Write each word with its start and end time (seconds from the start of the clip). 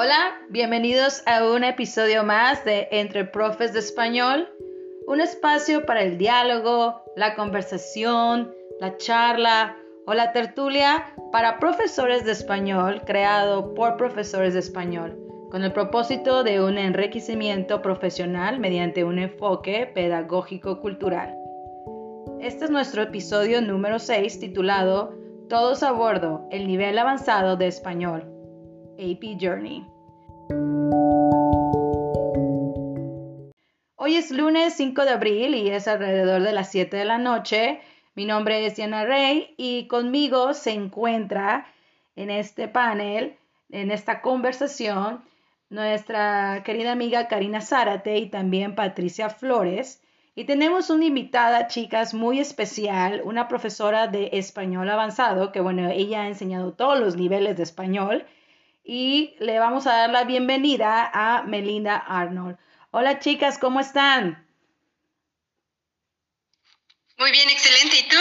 Hola, 0.00 0.38
bienvenidos 0.48 1.24
a 1.26 1.44
un 1.44 1.64
episodio 1.64 2.22
más 2.22 2.64
de 2.64 2.86
Entre 2.92 3.24
Profes 3.24 3.72
de 3.72 3.80
Español, 3.80 4.48
un 5.08 5.20
espacio 5.20 5.86
para 5.86 6.02
el 6.02 6.18
diálogo, 6.18 7.02
la 7.16 7.34
conversación, 7.34 8.54
la 8.78 8.96
charla 8.96 9.76
o 10.06 10.14
la 10.14 10.30
tertulia 10.30 11.12
para 11.32 11.58
profesores 11.58 12.24
de 12.24 12.30
español 12.30 13.02
creado 13.06 13.74
por 13.74 13.96
profesores 13.96 14.54
de 14.54 14.60
español, 14.60 15.18
con 15.50 15.64
el 15.64 15.72
propósito 15.72 16.44
de 16.44 16.62
un 16.62 16.78
enriquecimiento 16.78 17.82
profesional 17.82 18.60
mediante 18.60 19.02
un 19.02 19.18
enfoque 19.18 19.90
pedagógico-cultural. 19.92 21.34
Este 22.40 22.66
es 22.66 22.70
nuestro 22.70 23.02
episodio 23.02 23.60
número 23.60 23.98
6 23.98 24.38
titulado 24.38 25.12
Todos 25.48 25.82
a 25.82 25.90
bordo, 25.90 26.46
el 26.52 26.68
nivel 26.68 26.96
avanzado 26.98 27.56
de 27.56 27.66
español. 27.66 28.37
AP 28.98 29.38
Journey. 29.40 29.86
Hoy 33.94 34.16
es 34.16 34.30
lunes 34.30 34.74
5 34.74 35.04
de 35.04 35.10
abril 35.10 35.54
y 35.54 35.70
es 35.70 35.86
alrededor 35.86 36.42
de 36.42 36.52
las 36.52 36.70
7 36.70 36.96
de 36.96 37.04
la 37.04 37.18
noche. 37.18 37.80
Mi 38.14 38.24
nombre 38.24 38.66
es 38.66 38.74
Diana 38.74 39.04
Rey 39.04 39.54
y 39.56 39.86
conmigo 39.86 40.52
se 40.52 40.72
encuentra 40.72 41.66
en 42.16 42.30
este 42.30 42.66
panel, 42.66 43.36
en 43.70 43.92
esta 43.92 44.20
conversación, 44.20 45.22
nuestra 45.70 46.62
querida 46.64 46.90
amiga 46.90 47.28
Karina 47.28 47.60
Zárate 47.60 48.18
y 48.18 48.28
también 48.28 48.74
Patricia 48.74 49.30
Flores. 49.30 50.02
Y 50.34 50.44
tenemos 50.44 50.90
una 50.90 51.04
invitada, 51.04 51.68
chicas, 51.68 52.14
muy 52.14 52.40
especial, 52.40 53.22
una 53.24 53.46
profesora 53.46 54.08
de 54.08 54.30
español 54.32 54.88
avanzado, 54.90 55.52
que 55.52 55.60
bueno, 55.60 55.88
ella 55.88 56.22
ha 56.22 56.28
enseñado 56.28 56.72
todos 56.72 56.98
los 56.98 57.16
niveles 57.16 57.56
de 57.56 57.62
español 57.62 58.24
y 58.88 59.36
le 59.38 59.58
vamos 59.58 59.86
a 59.86 59.92
dar 59.92 60.10
la 60.10 60.24
bienvenida 60.24 61.10
a 61.12 61.42
Melinda 61.42 61.98
Arnold. 61.98 62.56
Hola 62.90 63.18
chicas, 63.18 63.58
¿cómo 63.58 63.80
están? 63.80 64.48
Muy 67.18 67.30
bien, 67.30 67.50
excelente. 67.50 67.98
¿Y 67.98 68.08
tú? 68.08 68.16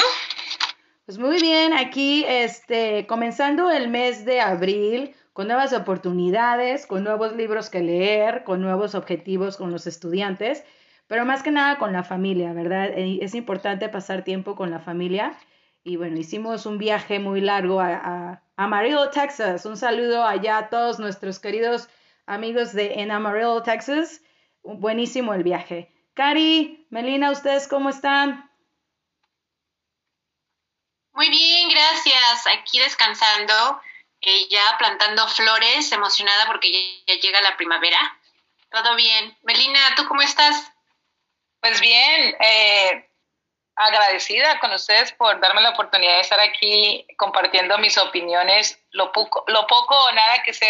Pues 1.05 1.19
muy 1.19 1.39
bien, 1.39 1.71
aquí 1.71 2.25
este, 2.27 3.07
comenzando 3.07 3.71
el 3.71 3.87
mes 3.87 4.25
de 4.25 4.41
abril 4.41 5.15
con 5.31 5.47
nuevas 5.47 5.71
oportunidades, 5.71 6.85
con 6.85 7.05
nuevos 7.05 7.33
libros 7.37 7.69
que 7.69 7.79
leer, 7.79 8.43
con 8.43 8.59
nuevos 8.59 8.93
objetivos 8.93 9.55
con 9.55 9.71
los 9.71 9.87
estudiantes, 9.87 10.65
pero 11.07 11.23
más 11.23 11.43
que 11.43 11.51
nada 11.51 11.77
con 11.77 11.93
la 11.93 12.03
familia, 12.03 12.51
¿verdad? 12.51 12.89
Eh, 12.89 13.19
es 13.21 13.35
importante 13.35 13.87
pasar 13.87 14.25
tiempo 14.25 14.57
con 14.57 14.69
la 14.69 14.79
familia 14.79 15.37
y 15.85 15.95
bueno, 15.95 16.17
hicimos 16.17 16.65
un 16.65 16.77
viaje 16.77 17.19
muy 17.19 17.39
largo 17.39 17.79
a, 17.79 18.41
Amarillo, 18.57 19.11
Texas. 19.11 19.67
Un 19.67 19.77
saludo 19.77 20.25
allá 20.25 20.57
a 20.57 20.69
todos 20.69 20.97
nuestros 20.97 21.37
queridos 21.37 21.89
amigos 22.25 22.73
de 22.73 23.01
en 23.01 23.11
Amarillo, 23.11 23.61
Texas. 23.61 24.21
Buenísimo 24.63 25.35
el 25.35 25.43
viaje. 25.43 25.93
Cari, 26.15 26.87
Melina, 26.89 27.29
¿ustedes 27.29 27.67
cómo 27.67 27.89
están? 27.89 28.51
Muy 31.13 31.29
bien, 31.29 31.69
gracias. 31.69 32.47
Aquí 32.57 32.79
descansando, 32.79 33.79
eh, 34.21 34.47
ya 34.49 34.75
plantando 34.79 35.27
flores, 35.27 35.91
emocionada 35.91 36.47
porque 36.47 36.71
ya, 36.71 37.13
ya 37.13 37.21
llega 37.21 37.41
la 37.41 37.55
primavera. 37.57 38.19
Todo 38.71 38.95
bien. 38.95 39.37
Melina, 39.43 39.79
¿tú 39.95 40.07
cómo 40.07 40.23
estás? 40.23 40.71
Pues 41.59 41.79
bien, 41.79 42.35
eh, 42.39 43.06
agradecida 43.77 44.59
con 44.59 44.71
ustedes 44.73 45.11
por 45.11 45.39
darme 45.39 45.61
la 45.61 45.69
oportunidad 45.69 46.15
de 46.15 46.21
estar 46.21 46.39
aquí 46.39 47.05
compartiendo 47.15 47.77
mis 47.77 47.97
opiniones, 47.97 48.79
lo 48.91 49.11
poco, 49.11 49.43
lo 49.47 49.67
poco 49.67 49.95
o 49.95 50.11
nada 50.13 50.41
que 50.43 50.51
sé 50.51 50.65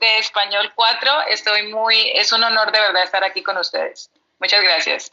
de, 0.00 0.18
Español 0.18 0.72
4. 0.74 1.10
Estoy 1.28 1.70
muy, 1.70 2.10
es 2.14 2.32
un 2.32 2.42
honor 2.42 2.72
de 2.72 2.80
verdad 2.80 3.02
estar 3.02 3.22
aquí 3.22 3.42
con 3.42 3.58
ustedes. 3.58 4.10
Muchas 4.40 4.62
gracias. 4.62 5.12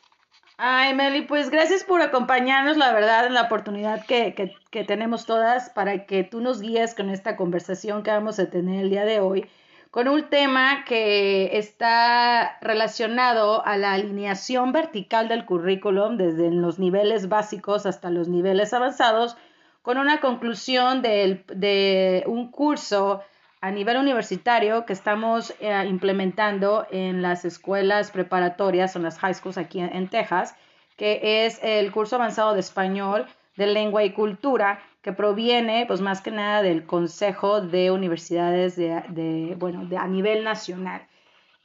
Ay, 0.57 0.93
Meli, 0.93 1.23
pues 1.23 1.49
gracias 1.49 1.83
por 1.83 2.01
acompañarnos, 2.01 2.77
la 2.77 2.93
verdad, 2.93 3.25
en 3.25 3.33
la 3.33 3.41
oportunidad 3.41 4.05
que, 4.05 4.33
que, 4.33 4.55
que 4.71 4.83
tenemos 4.85 5.25
todas 5.25 5.71
para 5.71 6.05
que 6.05 6.23
tú 6.23 6.39
nos 6.39 6.61
guíes 6.61 6.95
con 6.95 7.09
esta 7.09 7.35
conversación 7.35 8.03
que 8.03 8.11
vamos 8.11 8.39
a 8.39 8.49
tener 8.49 8.81
el 8.81 8.89
día 8.89 9.03
de 9.03 9.19
hoy 9.19 9.49
con 9.93 10.07
un 10.07 10.23
tema 10.23 10.85
que 10.85 11.55
está 11.55 12.57
relacionado 12.61 13.63
a 13.63 13.77
la 13.77 13.93
alineación 13.93 14.71
vertical 14.71 15.27
del 15.27 15.45
currículum 15.45 16.17
desde 16.17 16.49
los 16.49 16.79
niveles 16.79 17.29
básicos 17.29 17.85
hasta 17.85 18.09
los 18.09 18.27
niveles 18.27 18.73
avanzados, 18.73 19.37
con 19.83 19.99
una 19.99 20.19
conclusión 20.19 21.03
de, 21.03 22.23
un 22.25 22.49
curso 22.49 23.21
a 23.61 23.69
nivel 23.69 23.97
universitario 23.97 24.87
que 24.87 24.93
estamos 24.93 25.53
eh, 25.59 25.85
implementando 25.87 26.87
en 26.89 27.21
las 27.21 27.45
escuelas 27.45 28.09
preparatorias, 28.09 28.95
en 28.95 29.03
las 29.03 29.19
high 29.19 29.35
schools 29.35 29.59
aquí 29.59 29.79
en 29.79 30.07
Texas, 30.07 30.55
que 30.97 31.45
es 31.45 31.59
el 31.61 31.91
curso 31.91 32.15
avanzado 32.15 32.55
de 32.55 32.61
español 32.61 33.27
de 33.57 33.67
lengua 33.67 34.03
y 34.03 34.11
cultura 34.11 34.79
que 35.03 35.11
proviene, 35.11 35.85
pues 35.85 35.99
más 36.01 36.21
que 36.21 36.31
nada 36.31 36.61
del 36.63 36.85
Consejo 36.85 37.61
de 37.61 37.91
Universidades 37.91 38.77
de, 38.77 39.55
bueno, 39.59 39.87
a 39.99 40.07
nivel 40.07 40.45
nacional. 40.45 41.05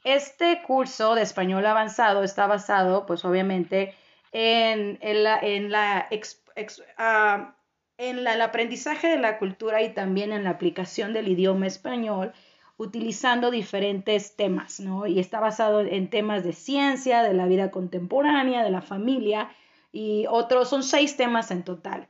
Este 0.03 0.61
curso 0.61 1.15
de 1.15 1.21
español 1.21 1.65
avanzado 1.65 2.23
está 2.23 2.47
basado, 2.47 3.05
pues 3.05 3.23
obviamente, 3.23 3.95
en, 4.33 4.99
la, 5.23 5.39
en, 5.39 5.71
la, 5.71 6.09
ah, 6.97 7.55
en 7.97 8.27
el 8.27 8.41
aprendizaje 8.41 9.07
de 9.07 9.19
la 9.19 9.39
cultura 9.39 9.81
y 9.81 9.93
también 9.93 10.33
en 10.33 10.43
la 10.43 10.51
aplicación 10.51 11.13
del 11.13 11.29
idioma 11.29 11.65
español 11.65 12.33
utilizando 12.75 13.51
diferentes 13.51 14.35
temas, 14.35 14.79
¿no? 14.81 15.07
Y 15.07 15.19
está 15.19 15.39
basado 15.39 15.81
en 15.81 16.09
temas 16.09 16.43
de 16.43 16.53
ciencia, 16.53 17.23
de 17.23 17.33
la 17.33 17.45
vida 17.45 17.71
contemporánea, 17.71 18.63
de 18.63 18.71
la 18.71 18.81
familia 18.81 19.49
y 19.93 20.25
otros, 20.29 20.69
son 20.69 20.83
seis 20.83 21.15
temas 21.17 21.51
en 21.51 21.63
total. 21.63 22.07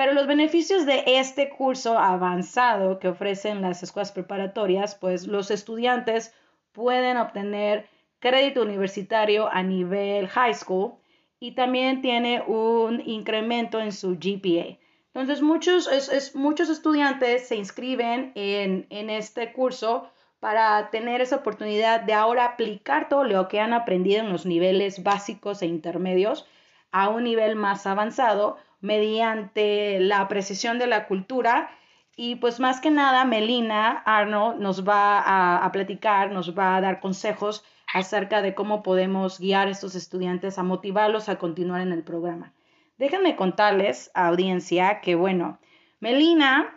Pero 0.00 0.14
los 0.14 0.26
beneficios 0.26 0.86
de 0.86 1.02
este 1.04 1.50
curso 1.50 1.98
avanzado 1.98 2.98
que 2.98 3.08
ofrecen 3.08 3.60
las 3.60 3.82
escuelas 3.82 4.12
preparatorias, 4.12 4.94
pues 4.94 5.26
los 5.26 5.50
estudiantes 5.50 6.34
pueden 6.72 7.18
obtener 7.18 7.86
crédito 8.18 8.62
universitario 8.62 9.52
a 9.52 9.62
nivel 9.62 10.26
high 10.28 10.54
school 10.54 10.94
y 11.38 11.54
también 11.54 12.00
tiene 12.00 12.40
un 12.40 13.02
incremento 13.04 13.78
en 13.78 13.92
su 13.92 14.12
GPA. 14.12 14.78
Entonces, 15.08 15.42
muchos, 15.42 15.90
muchos 16.34 16.70
estudiantes 16.70 17.46
se 17.46 17.56
inscriben 17.56 18.32
en, 18.36 18.86
en 18.88 19.10
este 19.10 19.52
curso 19.52 20.08
para 20.38 20.88
tener 20.88 21.20
esa 21.20 21.36
oportunidad 21.36 22.00
de 22.00 22.14
ahora 22.14 22.46
aplicar 22.46 23.10
todo 23.10 23.24
lo 23.24 23.48
que 23.48 23.60
han 23.60 23.74
aprendido 23.74 24.20
en 24.20 24.32
los 24.32 24.46
niveles 24.46 25.02
básicos 25.02 25.60
e 25.60 25.66
intermedios 25.66 26.46
a 26.90 27.10
un 27.10 27.24
nivel 27.24 27.54
más 27.54 27.86
avanzado 27.86 28.56
mediante 28.80 30.00
la 30.00 30.28
precisión 30.28 30.78
de 30.78 30.86
la 30.86 31.06
cultura. 31.06 31.70
Y 32.16 32.36
pues 32.36 32.60
más 32.60 32.80
que 32.80 32.90
nada, 32.90 33.24
Melina 33.24 34.02
Arno 34.04 34.54
nos 34.54 34.86
va 34.86 35.64
a, 35.64 35.72
platicar, 35.72 36.32
nos 36.32 36.58
va 36.58 36.76
a 36.76 36.80
dar 36.80 37.00
consejos 37.00 37.64
acerca 37.92 38.42
de 38.42 38.54
cómo 38.54 38.82
podemos 38.82 39.38
guiar 39.38 39.68
a 39.68 39.70
estos 39.70 39.94
estudiantes 39.94 40.58
a 40.58 40.62
motivarlos 40.62 41.28
a 41.28 41.36
continuar 41.36 41.80
en 41.80 41.92
el 41.92 42.02
programa. 42.02 42.52
Déjenme 42.98 43.36
contarles, 43.36 44.10
audiencia, 44.14 45.00
que 45.00 45.14
bueno, 45.14 45.58
Melina 46.00 46.76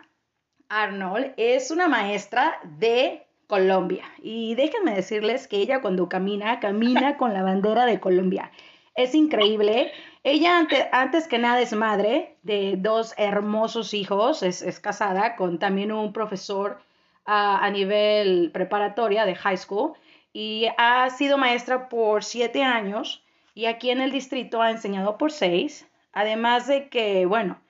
Arnold 0.68 1.34
es 1.36 1.70
una 1.70 1.88
maestra 1.88 2.58
de 2.78 3.26
Colombia 3.46 4.04
y 4.22 4.54
déjenme 4.54 4.94
decirles 4.94 5.46
que 5.46 5.58
ella 5.58 5.82
cuando 5.82 6.08
camina, 6.08 6.60
camina 6.60 7.16
con 7.18 7.34
la 7.34 7.42
bandera 7.42 7.84
de 7.84 8.00
Colombia. 8.00 8.50
Es 8.96 9.14
increíble 9.14 9.92
ella 10.24 10.66
antes 10.92 11.28
que 11.28 11.38
nada 11.38 11.60
es 11.60 11.74
madre 11.74 12.36
de 12.42 12.76
dos 12.78 13.14
hermosos 13.18 13.92
hijos, 13.92 14.42
es, 14.42 14.80
casada 14.80 15.36
con 15.36 15.58
también 15.58 15.92
un 15.92 16.12
profesor 16.12 16.80
a 17.26 17.70
nivel 17.70 18.50
preparatoria 18.52 19.24
de 19.24 19.34
high 19.34 19.56
school 19.56 19.92
y 20.32 20.66
ha 20.76 21.08
sido 21.10 21.38
maestra 21.38 21.88
por 21.88 22.24
siete 22.24 22.62
años 22.62 23.22
y 23.54 23.66
aquí 23.66 23.90
en 23.90 24.00
el 24.00 24.10
distrito 24.10 24.60
ha 24.60 24.70
enseñado 24.70 25.16
por 25.16 25.30
seis, 25.30 25.86
además 26.12 26.66
de 26.66 26.88
que, 26.88 27.24
bueno, 27.24 27.60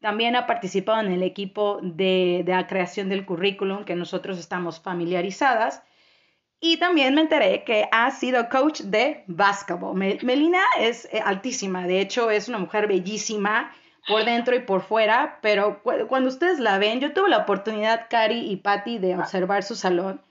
también 0.00 0.34
ha 0.34 0.46
participado 0.46 1.00
en 1.00 1.12
el 1.12 1.22
equipo 1.22 1.78
de, 1.82 2.42
de 2.44 2.52
la 2.52 2.66
creación 2.66 3.08
del 3.08 3.24
currículum 3.24 3.84
que 3.84 3.94
nosotros 3.94 4.38
estamos 4.38 4.80
familiarizadas 4.80 5.82
y 6.60 6.78
también 6.78 7.14
me 7.14 7.20
enteré 7.20 7.62
que 7.64 7.88
ha 7.92 8.10
sido 8.10 8.48
coach 8.48 8.80
de 8.80 9.24
básquetbol. 9.26 9.96
Melina 9.96 10.62
es 10.78 11.08
eh, 11.12 11.20
altísima, 11.24 11.86
de 11.86 12.00
hecho 12.00 12.30
es 12.30 12.48
una 12.48 12.58
mujer 12.58 12.88
bellísima 12.88 13.72
por 14.08 14.24
dentro 14.24 14.56
y 14.56 14.60
por 14.60 14.82
fuera, 14.82 15.38
pero 15.42 15.82
cuando 16.08 16.30
ustedes 16.30 16.58
la 16.58 16.78
ven, 16.78 17.00
yo 17.00 17.12
tuve 17.12 17.28
la 17.28 17.38
oportunidad, 17.38 18.06
Cari 18.08 18.50
y 18.50 18.56
Patty, 18.56 18.98
de 18.98 19.16
observar 19.16 19.62
su 19.62 19.74
salón. 19.74 20.22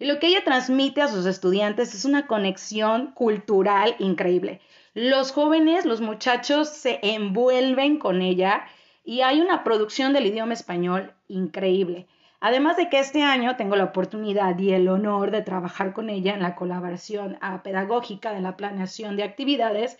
Y 0.00 0.06
lo 0.06 0.18
que 0.18 0.26
ella 0.26 0.42
transmite 0.42 1.00
a 1.00 1.08
sus 1.08 1.24
estudiantes 1.26 1.94
es 1.94 2.04
una 2.04 2.26
conexión 2.26 3.12
cultural 3.12 3.94
increíble. 4.00 4.60
Los 4.94 5.30
jóvenes, 5.30 5.84
los 5.84 6.00
muchachos 6.00 6.68
se 6.68 6.98
envuelven 7.02 7.98
con 7.98 8.20
ella 8.20 8.64
y 9.04 9.20
hay 9.20 9.40
una 9.40 9.62
producción 9.62 10.12
del 10.12 10.26
idioma 10.26 10.54
español 10.54 11.14
increíble. 11.28 12.08
Además 12.44 12.76
de 12.76 12.88
que 12.88 12.98
este 12.98 13.22
año 13.22 13.54
tengo 13.54 13.76
la 13.76 13.84
oportunidad 13.84 14.58
y 14.58 14.72
el 14.72 14.88
honor 14.88 15.30
de 15.30 15.42
trabajar 15.42 15.92
con 15.92 16.10
ella 16.10 16.34
en 16.34 16.42
la 16.42 16.56
colaboración 16.56 17.38
ah, 17.40 17.62
pedagógica 17.62 18.32
de 18.32 18.40
la 18.40 18.56
planeación 18.56 19.14
de 19.14 19.22
actividades 19.22 19.96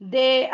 de, 0.00 0.48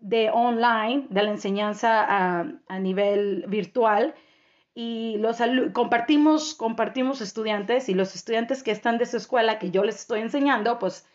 de 0.00 0.30
online, 0.30 1.06
de 1.08 1.22
la 1.22 1.30
enseñanza 1.30 2.02
a, 2.02 2.46
a 2.66 2.78
nivel 2.80 3.44
virtual. 3.46 4.16
Y 4.74 5.18
los 5.18 5.40
compartimos, 5.72 6.56
compartimos 6.56 7.20
estudiantes 7.20 7.88
y 7.88 7.94
los 7.94 8.16
estudiantes 8.16 8.64
que 8.64 8.72
están 8.72 8.98
de 8.98 9.06
su 9.06 9.18
escuela 9.18 9.60
que 9.60 9.70
yo 9.70 9.84
les 9.84 10.00
estoy 10.00 10.18
enseñando, 10.18 10.80
pues 10.80 11.06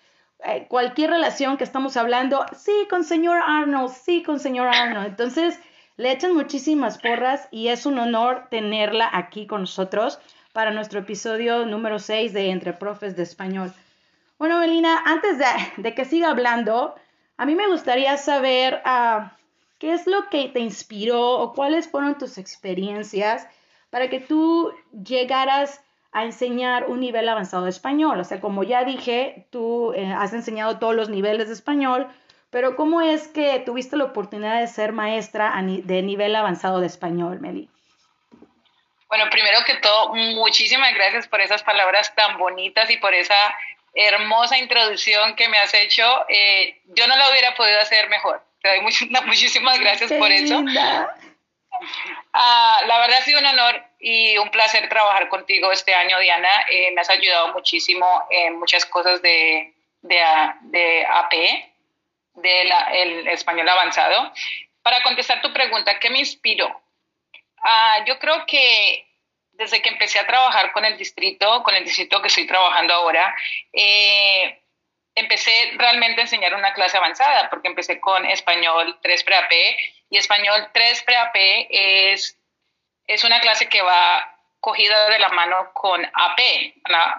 eh, 0.46 0.66
cualquier 0.70 1.10
relación 1.10 1.58
que 1.58 1.66
estamos 1.66 1.98
hablando, 1.98 2.46
sí, 2.56 2.88
con 2.90 3.04
señor 3.04 3.40
Arnold, 3.46 3.92
sí, 3.92 4.24
con 4.24 4.40
señor 4.40 4.70
Arnold. 4.70 5.08
Entonces, 5.08 5.60
le 6.00 6.14
echan 6.14 6.34
muchísimas 6.34 6.98
porras 6.98 7.50
y 7.52 7.68
es 7.68 7.86
un 7.86 8.00
honor 8.00 8.48
tenerla 8.50 9.10
aquí 9.12 9.46
con 9.46 9.62
nosotros 9.62 10.18
para 10.54 10.72
nuestro 10.72 11.02
episodio 11.02 11.66
número 11.66 12.00
6 12.00 12.32
de 12.32 12.52
Entre 12.52 12.72
Profes 12.72 13.18
de 13.18 13.24
Español. 13.24 13.74
Bueno, 14.38 14.60
Melina, 14.60 15.04
antes 15.06 15.38
de, 15.76 15.94
que 15.94 16.06
siga 16.06 16.30
hablando, 16.30 16.96
a 17.36 17.46
mí 17.46 17.54
me 17.54 17.68
gustaría 17.68 18.16
saber 18.16 18.82
ah, 18.86 19.34
qué 19.78 19.92
es 19.92 20.08
lo 20.08 20.30
que 20.30 20.48
te 20.48 20.62
inspiró 20.62 21.32
o 21.32 21.52
cuáles 21.54 21.90
fueron 21.90 22.18
tus 22.18 22.38
experiencias 22.38 23.46
para 23.90 24.10
que 24.10 24.22
tú 24.22 24.72
llegaras 25.04 25.84
a 26.14 26.24
enseñar 26.24 26.90
un 26.90 27.02
nivel 27.02 27.28
avanzado 27.28 27.66
de 27.66 27.72
español. 27.72 28.22
O 28.22 28.24
sea, 28.24 28.40
como 28.40 28.64
ya 28.64 28.86
dije, 28.86 29.48
tú 29.50 29.92
eh, 29.92 30.14
has 30.14 30.32
enseñado 30.32 30.80
todos 30.80 30.96
los 30.96 31.10
niveles 31.10 31.50
de 31.50 31.56
español, 31.56 32.08
pero 32.50 32.76
¿cómo 32.76 33.02
es 33.02 33.28
que 33.28 33.60
tuviste 33.60 33.96
la 33.96 34.06
oportunidad 34.06 34.60
de 34.60 34.68
ser 34.68 34.92
maestra 34.92 35.54
de 35.62 36.02
nivel 36.02 36.36
avanzado 36.36 36.80
de 36.80 36.88
español, 36.88 37.40
Meli? 37.40 37.70
Bueno, 39.08 39.26
primero 39.32 39.60
que 39.66 39.76
todo, 39.76 40.14
muchísimas 40.14 40.94
gracias 40.94 41.28
por 41.28 41.42
esas 41.42 41.64
palabras 41.64 42.14
tan 42.16 42.38
bonitas 42.38 42.90
y 42.90 42.98
por 42.98 43.14
esa 43.14 43.56
hermosa 43.94 44.58
introducción 44.58 45.36
que 45.36 45.48
me 45.48 45.58
has 45.58 45.74
hecho. 45.74 46.26
Eh, 46.30 46.80
yo 46.86 47.08
no 47.08 47.16
la 47.18 47.30
hubiera 47.32 47.56
podido 47.56 47.80
hacer 47.80 48.08
mejor. 48.10 48.44
Te 48.62 48.70
doy 48.70 48.82
muchísimas 49.26 49.80
gracias 49.80 50.12
por 50.14 50.32
eso. 50.32 50.64
Ah, 52.34 52.82
la 52.86 53.00
verdad 53.00 53.18
ha 53.18 53.24
sido 53.24 53.40
un 53.40 53.46
honor 53.46 53.84
y 54.00 54.38
un 54.38 54.50
placer 54.52 54.88
trabajar 54.90 55.30
contigo 55.30 55.72
este 55.72 55.94
año, 55.94 56.20
Diana. 56.20 56.50
Eh, 56.70 56.92
me 56.94 57.02
has 57.02 57.10
ayudado 57.10 57.54
muchísimo 57.54 58.06
en 58.30 58.60
muchas 58.60 58.86
cosas 58.86 59.22
de, 59.22 59.74
de, 60.02 60.20
de 60.64 61.06
AP, 61.06 61.34
del 62.42 63.28
español 63.28 63.70
avanzado. 63.70 64.32
Para 64.82 65.02
contestar 65.04 65.42
tu 65.42 65.52
pregunta, 65.54 66.00
¿qué 66.00 66.10
me 66.10 66.20
inspiró? 66.20 66.82
Ah, 67.64 68.04
yo 68.06 68.18
creo 68.20 68.46
que 68.46 69.06
desde 69.60 69.82
que 69.82 69.90
empecé 69.90 70.20
a 70.20 70.28
trabajar 70.28 70.72
con 70.72 70.86
el 70.86 70.98
distrito, 70.98 71.64
con 71.64 71.76
el 71.76 71.84
distrito 71.84 72.22
que 72.22 72.30
estoy 72.30 72.48
trabajando 72.48 72.94
ahora, 72.94 73.36
eh, 73.74 74.62
empecé 75.16 75.74
realmente 75.76 76.22
a 76.22 76.24
enseñar 76.24 76.56
una 76.56 76.74
clase 76.74 76.98
avanzada, 76.98 77.50
porque 77.50 77.68
empecé 77.68 78.00
con 78.00 78.26
español 78.26 78.98
3 79.02 79.24
pre-AP 79.24 79.52
y 80.10 80.18
español 80.18 80.70
3 80.74 81.04
pre-AP 81.04 81.68
es, 81.70 82.38
es 83.06 83.24
una 83.26 83.42
clase 83.42 83.68
que 83.68 83.82
va 83.82 84.36
cogida 84.62 85.10
de 85.10 85.20
la 85.20 85.30
mano 85.30 85.72
con 85.74 86.06
AP, 86.06 86.40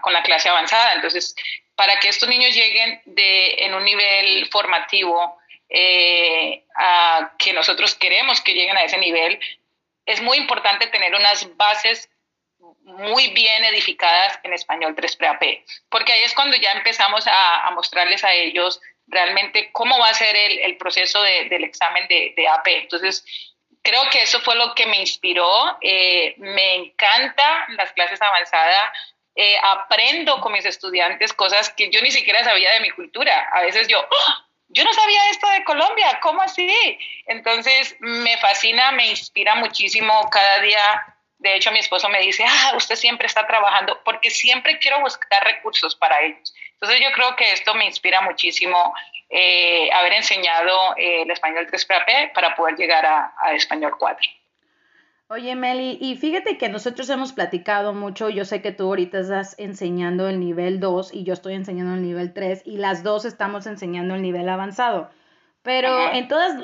con 0.00 0.12
la 0.12 0.23
clase 0.23 0.49
avanzada. 0.49 0.94
Entonces, 0.94 1.34
para 1.80 1.98
que 1.98 2.10
estos 2.10 2.28
niños 2.28 2.54
lleguen 2.54 3.00
de, 3.06 3.54
en 3.64 3.72
un 3.72 3.82
nivel 3.82 4.46
formativo 4.50 5.38
eh, 5.66 6.62
a 6.76 7.32
que 7.38 7.54
nosotros 7.54 7.94
queremos 7.94 8.42
que 8.42 8.52
lleguen 8.52 8.76
a 8.76 8.82
ese 8.82 8.98
nivel, 8.98 9.40
es 10.04 10.20
muy 10.20 10.36
importante 10.36 10.88
tener 10.88 11.14
unas 11.14 11.56
bases 11.56 12.10
muy 12.58 13.28
bien 13.28 13.64
edificadas 13.64 14.38
en 14.42 14.52
español 14.52 14.94
3 14.94 15.16
pre-AP, 15.16 15.42
porque 15.88 16.12
ahí 16.12 16.22
es 16.24 16.34
cuando 16.34 16.54
ya 16.58 16.72
empezamos 16.72 17.24
a, 17.26 17.70
mostrarles 17.70 18.24
a 18.24 18.34
ellos 18.34 18.78
realmente 19.06 19.72
cómo 19.72 19.98
va 19.98 20.10
a 20.10 20.14
ser 20.14 20.36
el, 20.36 20.76
proceso 20.76 21.22
del 21.22 21.64
examen 21.64 22.06
de, 22.08 22.34
de, 22.36 22.46
AP. 22.46 22.66
Entonces, 22.66 23.24
creo 23.80 24.02
que 24.10 24.20
eso 24.20 24.38
fue 24.40 24.54
lo 24.54 24.74
que 24.74 24.84
me 24.84 25.00
inspiró. 25.00 25.78
Eh, 25.80 26.34
me 26.36 26.74
encanta 26.74 27.64
las 27.70 27.90
clases 27.94 28.20
avanzadas 28.20 28.90
eh, 29.34 29.56
aprendo 29.62 30.40
con 30.40 30.52
mis 30.52 30.64
estudiantes 30.64 31.32
cosas 31.32 31.70
que 31.70 31.90
yo 31.90 32.00
ni 32.02 32.10
siquiera 32.10 32.44
sabía 32.44 32.72
de 32.72 32.80
mi 32.80 32.90
cultura. 32.90 33.48
A 33.52 33.62
veces 33.62 33.88
yo, 33.88 33.98
¡Ah! 33.98 34.46
yo 34.68 34.84
no 34.84 34.92
sabía 34.92 35.30
esto 35.30 35.48
de 35.48 35.64
Colombia, 35.64 36.18
¿cómo 36.20 36.42
así? 36.42 36.98
Entonces 37.26 37.96
me 38.00 38.36
fascina, 38.38 38.92
me 38.92 39.08
inspira 39.08 39.54
muchísimo 39.54 40.28
cada 40.30 40.60
día. 40.60 41.16
De 41.38 41.56
hecho, 41.56 41.72
mi 41.72 41.78
esposo 41.78 42.08
me 42.08 42.20
dice, 42.20 42.44
ah, 42.46 42.72
usted 42.76 42.96
siempre 42.96 43.26
está 43.26 43.46
trabajando, 43.46 44.00
porque 44.04 44.30
siempre 44.30 44.78
quiero 44.78 45.00
buscar 45.00 45.42
recursos 45.44 45.94
para 45.96 46.20
ellos. 46.20 46.54
Entonces 46.72 47.00
yo 47.00 47.12
creo 47.12 47.34
que 47.36 47.52
esto 47.52 47.74
me 47.74 47.86
inspira 47.86 48.20
muchísimo 48.20 48.94
eh, 49.30 49.88
haber 49.92 50.14
enseñado 50.14 50.96
eh, 50.96 51.22
el 51.22 51.30
español 51.30 51.66
3 51.68 51.84
p 51.84 52.32
para 52.34 52.54
poder 52.54 52.76
llegar 52.76 53.06
a, 53.06 53.32
a 53.40 53.54
español 53.54 53.96
4. 53.98 54.39
Oye, 55.32 55.54
Meli, 55.54 55.96
y 56.00 56.16
fíjate 56.16 56.58
que 56.58 56.68
nosotros 56.68 57.08
hemos 57.08 57.32
platicado 57.32 57.94
mucho, 57.94 58.30
yo 58.30 58.44
sé 58.44 58.60
que 58.62 58.72
tú 58.72 58.86
ahorita 58.86 59.20
estás 59.20 59.54
enseñando 59.60 60.28
el 60.28 60.40
nivel 60.40 60.80
2 60.80 61.14
y 61.14 61.22
yo 61.22 61.34
estoy 61.34 61.54
enseñando 61.54 61.94
el 61.94 62.02
nivel 62.02 62.32
3 62.32 62.62
y 62.64 62.78
las 62.78 63.04
dos 63.04 63.24
estamos 63.24 63.68
enseñando 63.68 64.16
el 64.16 64.22
nivel 64.22 64.48
avanzado. 64.48 65.08
Pero 65.62 66.12
en 66.12 66.26
todas, 66.26 66.56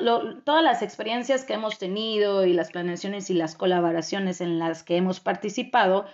todas 0.43 0.61
las 0.65 0.81
experiencias 0.81 1.45
que 1.45 1.53
hemos 1.53 1.79
tenido 1.79 2.45
y 2.45 2.51
las 2.51 2.71
planeaciones 2.71 3.29
y 3.29 3.35
las 3.35 3.55
colaboraciones 3.55 4.41
en 4.41 4.59
las 4.59 4.83
que 4.83 4.97
hemos 4.97 5.21
participado, 5.21 6.05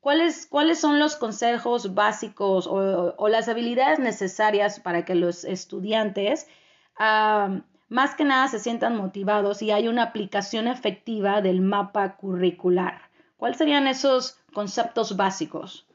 ¿cuáles, 0.00 0.46
cuáles 0.46 0.80
son 0.80 0.98
los 0.98 1.16
consejos 1.16 1.92
básicos 1.92 2.66
o, 2.66 3.14
o 3.18 3.28
las 3.28 3.46
habilidades 3.50 3.98
necesarias 3.98 4.80
para 4.80 5.04
que 5.04 5.16
los 5.16 5.44
estudiantes 5.44 6.48
más 7.90 8.14
que 8.14 8.24
nada 8.24 8.48
se 8.48 8.60
sientan 8.60 8.96
motivados 8.96 9.60
y 9.60 9.72
hay 9.72 9.88
una 9.88 10.04
aplicación 10.04 10.68
efectiva 10.68 11.42
del 11.42 11.60
mapa 11.60 12.16
curricular. 12.16 13.10
¿Cuáles 13.36 13.58
serían 13.58 13.88
esos 13.88 14.38
conceptos 14.54 15.16
básicos? 15.16 15.86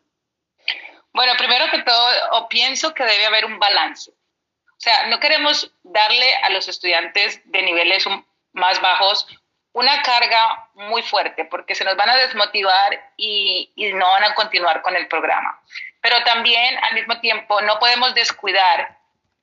Bueno, 1.14 1.32
primero 1.38 1.66
que 1.72 1.82
todo, 1.84 2.50
pienso 2.50 2.94
que 2.94 3.06
debe 3.06 3.26
haber 3.26 3.46
un 3.46 3.58
balance. 3.58 4.12
O 4.12 4.80
sea, 4.80 5.08
no 5.08 5.22
queremos 5.22 5.74
darle 5.84 6.36
a 6.44 6.50
los 6.50 6.68
estudiantes 6.68 7.42
de 7.46 7.64
niveles 7.64 8.06
más 8.52 8.82
bajos 8.82 9.26
una 9.72 10.02
carga 10.02 10.70
muy 10.74 11.02
fuerte 11.02 11.46
porque 11.46 11.76
se 11.76 11.86
nos 11.86 11.96
van 11.96 12.10
a 12.10 12.18
desmotivar 12.18 13.14
y, 13.16 13.72
no 13.96 14.06
van 14.06 14.26
a 14.26 14.34
continuar 14.34 14.82
con 14.82 14.98
el 14.98 15.08
programa. 15.08 15.62
Pero 16.02 16.22
también 16.26 16.78
al 16.84 16.94
mismo 16.94 17.20
tiempo 17.22 17.62
no 17.62 17.80
podemos 17.80 18.14
descuidar 18.14 18.95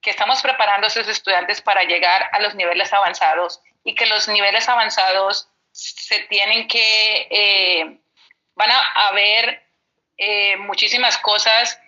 que 0.02 0.10
estamos 0.10 0.42
preparando 0.42 0.86
a 0.86 0.88
esos 0.88 1.08
estudiantes 1.08 1.62
para 1.62 1.84
llegar 1.84 2.28
a 2.32 2.40
los 2.40 2.54
niveles 2.54 2.92
avanzados 2.92 3.60
y 3.84 3.94
que 3.94 4.06
los 4.06 4.28
niveles 4.28 4.68
avanzados 4.68 5.48
se 5.70 6.20
tienen 6.24 6.68
que, 6.68 7.28
eh, 7.30 7.98
van 8.54 8.70
a 8.70 9.08
haber 9.08 9.62
eh, 10.18 10.56
muchísimas 10.56 11.16
cosas 11.18 11.80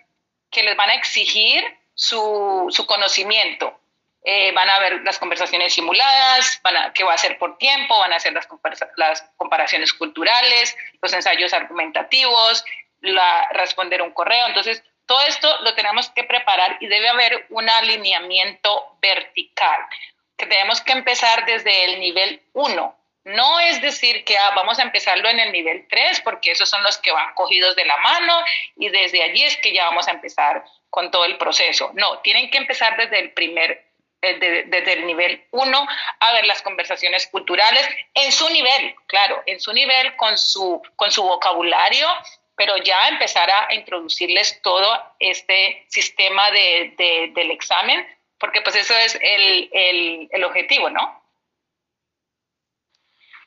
que 0.49 0.63
les 0.63 0.75
van 0.75 0.89
a 0.89 0.95
exigir 0.95 1.63
su, 1.93 2.67
su 2.69 2.85
conocimiento. 2.85 3.79
Eh, 4.23 4.51
van 4.53 4.67
a 4.69 4.77
haber 4.77 5.03
las 5.03 5.19
conversaciones 5.19 5.73
simuladas, 5.73 6.59
que 6.95 7.03
va 7.03 7.13
a 7.13 7.17
ser 7.17 7.37
por 7.37 7.59
tiempo, 7.59 7.99
van 7.99 8.11
a 8.11 8.19
ser 8.19 8.33
las, 8.33 8.47
las 8.95 9.21
comparaciones 9.37 9.93
culturales, 9.93 10.75
los 10.99 11.13
ensayos 11.13 11.53
argumentativos, 11.53 12.65
la, 13.01 13.47
responder 13.51 14.01
un 14.01 14.11
correo. 14.11 14.47
Entonces, 14.47 14.83
todo 15.05 15.21
esto 15.27 15.61
lo 15.61 15.73
tenemos 15.75 16.09
que 16.09 16.23
preparar 16.23 16.77
y 16.79 16.87
debe 16.87 17.09
haber 17.09 17.45
un 17.49 17.69
alineamiento 17.69 18.97
vertical, 19.01 19.77
que 20.37 20.45
tenemos 20.45 20.81
que 20.81 20.93
empezar 20.93 21.45
desde 21.45 21.85
el 21.85 21.99
nivel 21.99 22.41
1. 22.53 22.95
No 23.25 23.59
es 23.59 23.81
decir 23.81 24.23
que 24.23 24.37
ah, 24.37 24.51
vamos 24.55 24.77
a 24.77 24.83
empezarlo 24.83 25.27
en 25.29 25.39
el 25.39 25.51
nivel 25.51 25.87
3, 25.89 26.21
porque 26.21 26.51
esos 26.51 26.69
son 26.69 26.83
los 26.83 26.97
que 26.99 27.11
van 27.11 27.33
cogidos 27.33 27.75
de 27.75 27.85
la 27.85 27.97
mano 27.97 28.33
y 28.75 28.89
desde 28.89 29.23
allí 29.23 29.43
es 29.43 29.57
que 29.57 29.73
ya 29.73 29.85
vamos 29.85 30.07
a 30.07 30.11
empezar 30.11 30.63
con 30.89 31.09
todo 31.09 31.25
el 31.25 31.37
proceso. 31.37 31.91
No, 31.95 32.19
tienen 32.19 32.51
que 32.51 32.57
empezar 32.57 32.97
desde 32.97 33.19
el 33.19 33.31
primer 33.31 33.83
eh, 34.21 34.65
desde 34.67 34.93
el 34.93 35.05
nivel 35.05 35.43
1 35.51 35.87
a 36.19 36.33
ver 36.33 36.45
las 36.45 36.61
conversaciones 36.61 37.27
culturales 37.27 37.87
en 38.13 38.31
su 38.31 38.49
nivel, 38.49 38.95
claro, 39.07 39.41
en 39.45 39.59
su 39.59 39.71
nivel 39.73 40.15
con 40.15 40.37
su, 40.37 40.81
con 40.95 41.11
su 41.11 41.21
vocabulario 41.23 42.07
pero 42.55 42.77
ya 42.77 43.09
empezar 43.09 43.49
a 43.49 43.73
introducirles 43.73 44.61
todo 44.61 45.15
este 45.19 45.85
sistema 45.89 46.51
de, 46.51 47.31
del 47.35 47.51
examen, 47.51 48.05
porque 48.39 48.61
pues 48.61 48.75
eso 48.75 48.95
es 48.97 49.15
el, 49.21 49.69
el, 49.71 50.29
el, 50.31 50.43
objetivo, 50.43 50.89
¿no? 50.89 51.21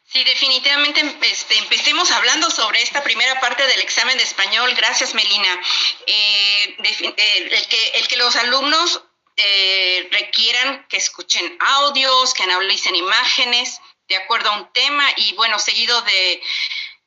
Sí, 0.04 0.24
definitivamente 0.24 1.02
este, 1.22 1.58
empecemos 1.58 2.10
hablando 2.12 2.50
sobre 2.50 2.80
esta 2.80 3.02
primera 3.02 3.40
parte 3.40 3.66
del 3.66 3.80
examen 3.80 4.16
de 4.16 4.24
español. 4.24 4.72
Gracias, 4.74 5.14
Melina. 5.14 5.60
Eh, 6.06 6.76
eh, 6.78 7.92
el, 7.94 8.08
que, 8.08 8.16
los 8.16 8.34
alumnos 8.36 9.02
eh, 9.36 10.08
requieran 10.10 10.86
que 10.88 10.96
escuchen 10.96 11.58
audios, 11.60 12.32
que 12.32 12.42
analicen 12.44 12.96
imágenes 12.96 13.82
de 14.08 14.16
acuerdo 14.16 14.48
a 14.48 14.56
un 14.56 14.72
tema 14.72 15.06
y 15.16 15.34
bueno, 15.34 15.58
seguido 15.58 16.00
de 16.02 16.42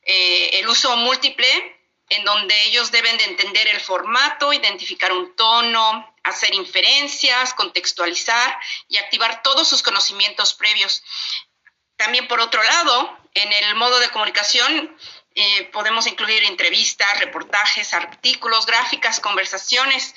el 0.04 0.68
uso 0.68 0.96
múltiple, 0.98 1.81
en 2.12 2.26
donde 2.26 2.54
ellos 2.64 2.92
deben 2.92 3.18
de 3.18 3.24
entender 3.24 3.68
el 3.70 3.80
formato, 3.80 4.52
identificar 4.52 5.14
un 5.14 5.34
tono, 5.34 6.14
hacer 6.24 6.54
inferencias, 6.54 7.54
contextualizar 7.54 8.60
y 8.90 8.98
activar 8.98 9.42
todos 9.42 9.68
sus 9.68 9.82
conocimientos 9.82 10.54
previos. 10.54 11.04
También 11.96 12.28
por 12.28 12.42
otro 12.42 12.62
lado, 12.62 13.18
en 13.34 13.54
el 13.54 13.76
modo 13.76 13.98
de 14.00 14.10
comunicación 14.10 14.98
eh, 15.36 15.64
podemos 15.72 16.06
incluir 16.06 16.44
entrevistas, 16.44 17.20
reportajes, 17.22 17.94
artículos, 17.94 18.66
gráficas, 18.66 19.22
conversaciones 19.22 20.14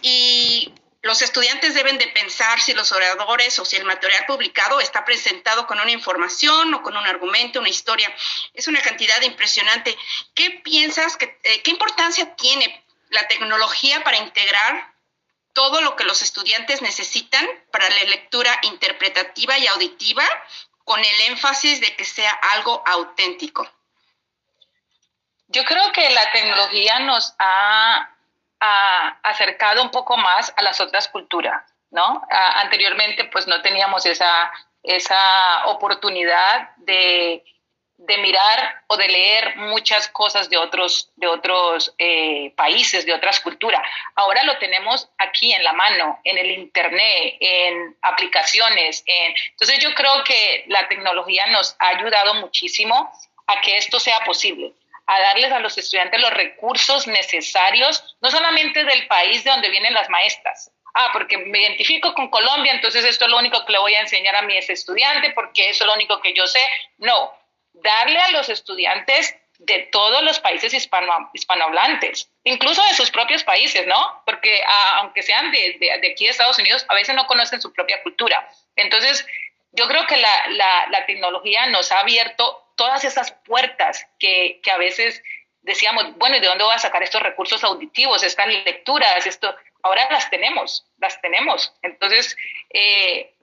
y 0.00 0.72
los 1.06 1.22
estudiantes 1.22 1.74
deben 1.74 1.98
de 1.98 2.08
pensar 2.08 2.60
si 2.60 2.74
los 2.74 2.92
oradores 2.92 3.58
o 3.58 3.64
si 3.64 3.76
el 3.76 3.84
material 3.84 4.26
publicado 4.26 4.80
está 4.80 5.04
presentado 5.04 5.66
con 5.66 5.80
una 5.80 5.92
información 5.92 6.74
o 6.74 6.82
con 6.82 6.96
un 6.96 7.06
argumento, 7.06 7.60
una 7.60 7.68
historia. 7.68 8.12
Es 8.52 8.66
una 8.68 8.82
cantidad 8.82 9.20
impresionante. 9.22 9.96
¿Qué 10.34 10.50
piensas, 10.62 11.16
que, 11.16 11.38
eh, 11.44 11.62
qué 11.62 11.70
importancia 11.70 12.34
tiene 12.34 12.84
la 13.10 13.26
tecnología 13.28 14.02
para 14.02 14.18
integrar 14.18 14.92
todo 15.54 15.80
lo 15.80 15.96
que 15.96 16.04
los 16.04 16.22
estudiantes 16.22 16.82
necesitan 16.82 17.46
para 17.70 17.88
la 17.88 18.04
lectura 18.04 18.58
interpretativa 18.62 19.56
y 19.58 19.66
auditiva 19.68 20.24
con 20.84 21.00
el 21.00 21.20
énfasis 21.22 21.80
de 21.80 21.94
que 21.96 22.04
sea 22.04 22.32
algo 22.32 22.82
auténtico? 22.84 23.70
Yo 25.48 25.64
creo 25.64 25.92
que 25.92 26.10
la 26.10 26.32
tecnología 26.32 26.98
nos 26.98 27.34
ha, 27.38 28.15
acercado 28.58 29.82
un 29.82 29.90
poco 29.90 30.16
más 30.16 30.52
a 30.56 30.62
las 30.62 30.80
otras 30.80 31.08
culturas, 31.08 31.62
¿no? 31.90 32.22
anteriormente 32.30 33.24
pues 33.26 33.46
no 33.46 33.62
teníamos 33.62 34.06
esa, 34.06 34.50
esa 34.86 35.66
oportunidad 35.66 36.70
de, 36.76 37.42
mirar 37.98 38.82
o 38.88 38.96
de 38.96 39.08
leer 39.08 39.56
muchas 39.56 40.08
cosas 40.08 40.48
de 40.48 40.56
otros, 40.56 41.10
de 41.16 41.26
otros 41.26 41.94
eh, 41.98 42.52
países, 42.56 43.04
de 43.04 43.12
otras 43.12 43.40
culturas. 43.40 43.82
Ahora 44.14 44.42
lo 44.44 44.58
tenemos 44.58 45.08
aquí 45.18 45.52
en 45.52 45.64
la 45.64 45.72
mano, 45.72 46.20
en 46.24 46.38
el 46.38 46.50
Internet, 46.52 47.36
en 47.40 47.96
aplicaciones. 48.02 49.02
En... 49.06 49.34
Entonces 49.50 49.78
yo 49.80 49.94
creo 49.94 50.22
que 50.24 50.64
la 50.68 50.86
tecnología 50.88 51.46
nos 51.46 51.74
ha 51.78 51.88
ayudado 51.88 52.34
muchísimo 52.34 53.10
a 53.46 53.60
que 53.60 53.76
esto 53.76 53.98
sea 53.98 54.20
posible 54.20 54.72
a 55.06 55.20
darles 55.20 55.52
a 55.52 55.60
los 55.60 55.78
estudiantes 55.78 56.20
los 56.20 56.32
recursos 56.32 57.06
necesarios, 57.06 58.16
no 58.20 58.30
solamente 58.30 58.84
del 58.84 59.06
país 59.06 59.44
de 59.44 59.50
donde 59.50 59.70
vienen 59.70 59.94
las 59.94 60.08
maestras. 60.10 60.72
Ah, 60.94 61.10
porque 61.12 61.36
me 61.36 61.60
identifico 61.60 62.14
con 62.14 62.28
Colombia, 62.28 62.72
entonces 62.72 63.04
esto 63.04 63.26
es 63.26 63.30
lo 63.30 63.38
único 63.38 63.64
que 63.64 63.72
le 63.72 63.78
voy 63.78 63.94
a 63.94 64.00
enseñar 64.00 64.34
a 64.34 64.42
mi 64.42 64.56
estudiante 64.56 65.30
porque 65.32 65.68
eso 65.68 65.84
es 65.84 65.86
lo 65.86 65.94
único 65.94 66.20
que 66.20 66.32
yo 66.32 66.46
sé. 66.46 66.60
No, 66.98 67.32
darle 67.74 68.18
a 68.18 68.30
los 68.30 68.48
estudiantes 68.48 69.36
de 69.58 69.88
todos 69.92 70.22
los 70.22 70.40
países 70.40 70.74
hispano, 70.74 71.30
hispanohablantes, 71.32 72.30
incluso 72.44 72.82
de 72.84 72.94
sus 72.94 73.10
propios 73.10 73.44
países, 73.44 73.86
¿no? 73.86 74.22
Porque 74.24 74.60
ah, 74.66 74.98
aunque 75.00 75.22
sean 75.22 75.50
de, 75.52 75.76
de, 75.78 75.92
aquí 76.10 76.24
de 76.24 76.30
Estados 76.30 76.58
Unidos, 76.58 76.84
a 76.88 76.94
veces 76.94 77.14
no 77.14 77.26
conocen 77.26 77.60
su 77.60 77.72
propia 77.72 78.02
cultura. 78.02 78.48
Entonces, 78.74 79.26
yo 79.72 79.86
creo 79.88 80.06
que 80.06 80.16
la, 80.16 80.48
la, 80.48 80.86
la 80.90 81.06
tecnología 81.06 81.66
nos 81.66 81.92
ha 81.92 82.00
abierto 82.00 82.65
todas 82.76 83.04
esas 83.04 83.32
puertas 83.32 84.06
que, 84.18 84.60
a 84.72 84.76
veces 84.76 85.22
decíamos, 85.62 86.16
bueno, 86.16 86.36
¿y 86.36 86.40
de 86.40 86.46
dónde 86.46 86.64
voy 86.64 86.74
a 86.74 86.78
sacar 86.78 87.02
estos 87.02 87.22
recursos 87.22 87.64
auditivos, 87.64 88.22
estas 88.22 88.46
lecturas? 88.46 89.26
Esto, 89.26 89.54
ahora 89.82 90.06
las 90.10 90.30
tenemos, 90.30 90.86
las 90.98 91.20
tenemos. 91.20 91.74
Entonces, 91.82 92.36
eh, 92.70 93.34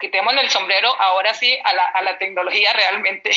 quitemos 0.00 0.34
el 0.34 0.50
sombrero 0.50 0.92
ahora 1.00 1.34
sí 1.34 1.56
a 1.62 1.72
la, 1.72 1.84
a 1.84 2.02
la 2.02 2.18
tecnología 2.18 2.72
realmente. 2.72 3.30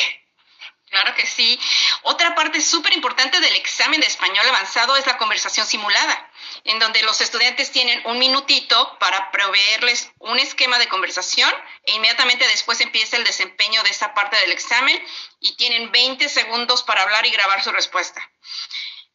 Claro 0.90 1.14
que 1.14 1.24
sí. 1.24 1.58
Otra 2.02 2.34
parte 2.34 2.60
súper 2.60 2.92
importante 2.92 3.40
del 3.40 3.56
examen 3.56 4.00
de 4.00 4.06
español 4.06 4.46
avanzado 4.46 4.94
es 4.96 5.06
la 5.06 5.16
conversación 5.16 5.66
simulada, 5.66 6.30
en 6.64 6.78
donde 6.78 7.02
los 7.02 7.20
estudiantes 7.20 7.70
tienen 7.70 8.02
un 8.06 8.18
minutito 8.18 8.96
para 8.98 9.30
proveerles 9.30 10.10
un 10.18 10.38
esquema 10.38 10.78
de 10.78 10.88
conversación 10.88 11.52
e 11.84 11.92
inmediatamente 11.92 12.46
después 12.48 12.80
empieza 12.80 13.16
el 13.16 13.24
desempeño 13.24 13.82
de 13.82 13.90
esa 13.90 14.14
parte 14.14 14.36
del 14.38 14.52
examen 14.52 15.00
y 15.40 15.56
tienen 15.56 15.90
20 15.92 16.28
segundos 16.28 16.82
para 16.82 17.02
hablar 17.02 17.26
y 17.26 17.30
grabar 17.30 17.62
su 17.62 17.72
respuesta. 17.72 18.20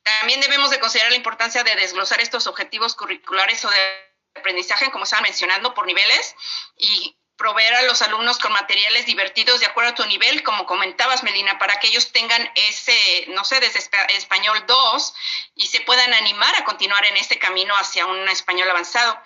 También 0.03 0.39
debemos 0.39 0.71
de 0.71 0.79
considerar 0.79 1.11
la 1.11 1.17
importancia 1.17 1.63
de 1.63 1.75
desglosar 1.75 2.21
estos 2.21 2.47
objetivos 2.47 2.95
curriculares 2.95 3.63
o 3.65 3.69
de 3.69 4.07
aprendizaje, 4.35 4.91
como 4.91 5.03
estaba 5.03 5.21
mencionando, 5.21 5.73
por 5.73 5.85
niveles 5.85 6.35
y 6.77 7.17
proveer 7.37 7.75
a 7.75 7.81
los 7.83 8.01
alumnos 8.01 8.39
con 8.39 8.51
materiales 8.51 9.05
divertidos 9.05 9.59
de 9.59 9.67
acuerdo 9.67 9.91
a 9.91 9.95
tu 9.95 10.05
nivel, 10.05 10.43
como 10.43 10.65
comentabas, 10.65 11.23
Melina, 11.23 11.59
para 11.59 11.79
que 11.79 11.87
ellos 11.87 12.11
tengan 12.11 12.51
ese, 12.55 13.25
no 13.29 13.45
sé, 13.45 13.59
desde 13.59 13.79
español 14.15 14.63
2 14.65 15.13
y 15.55 15.67
se 15.67 15.81
puedan 15.81 16.13
animar 16.13 16.53
a 16.55 16.65
continuar 16.65 17.05
en 17.05 17.15
este 17.17 17.37
camino 17.37 17.75
hacia 17.75 18.05
un 18.05 18.27
español 18.27 18.69
avanzado. 18.69 19.21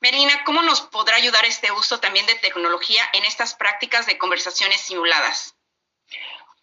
Melina, 0.00 0.44
¿cómo 0.44 0.62
nos 0.62 0.80
podrá 0.80 1.16
ayudar 1.16 1.44
este 1.44 1.72
uso 1.72 1.98
también 1.98 2.26
de 2.26 2.36
tecnología 2.36 3.02
en 3.12 3.24
estas 3.24 3.54
prácticas 3.54 4.06
de 4.06 4.16
conversaciones 4.16 4.80
simuladas? 4.80 5.56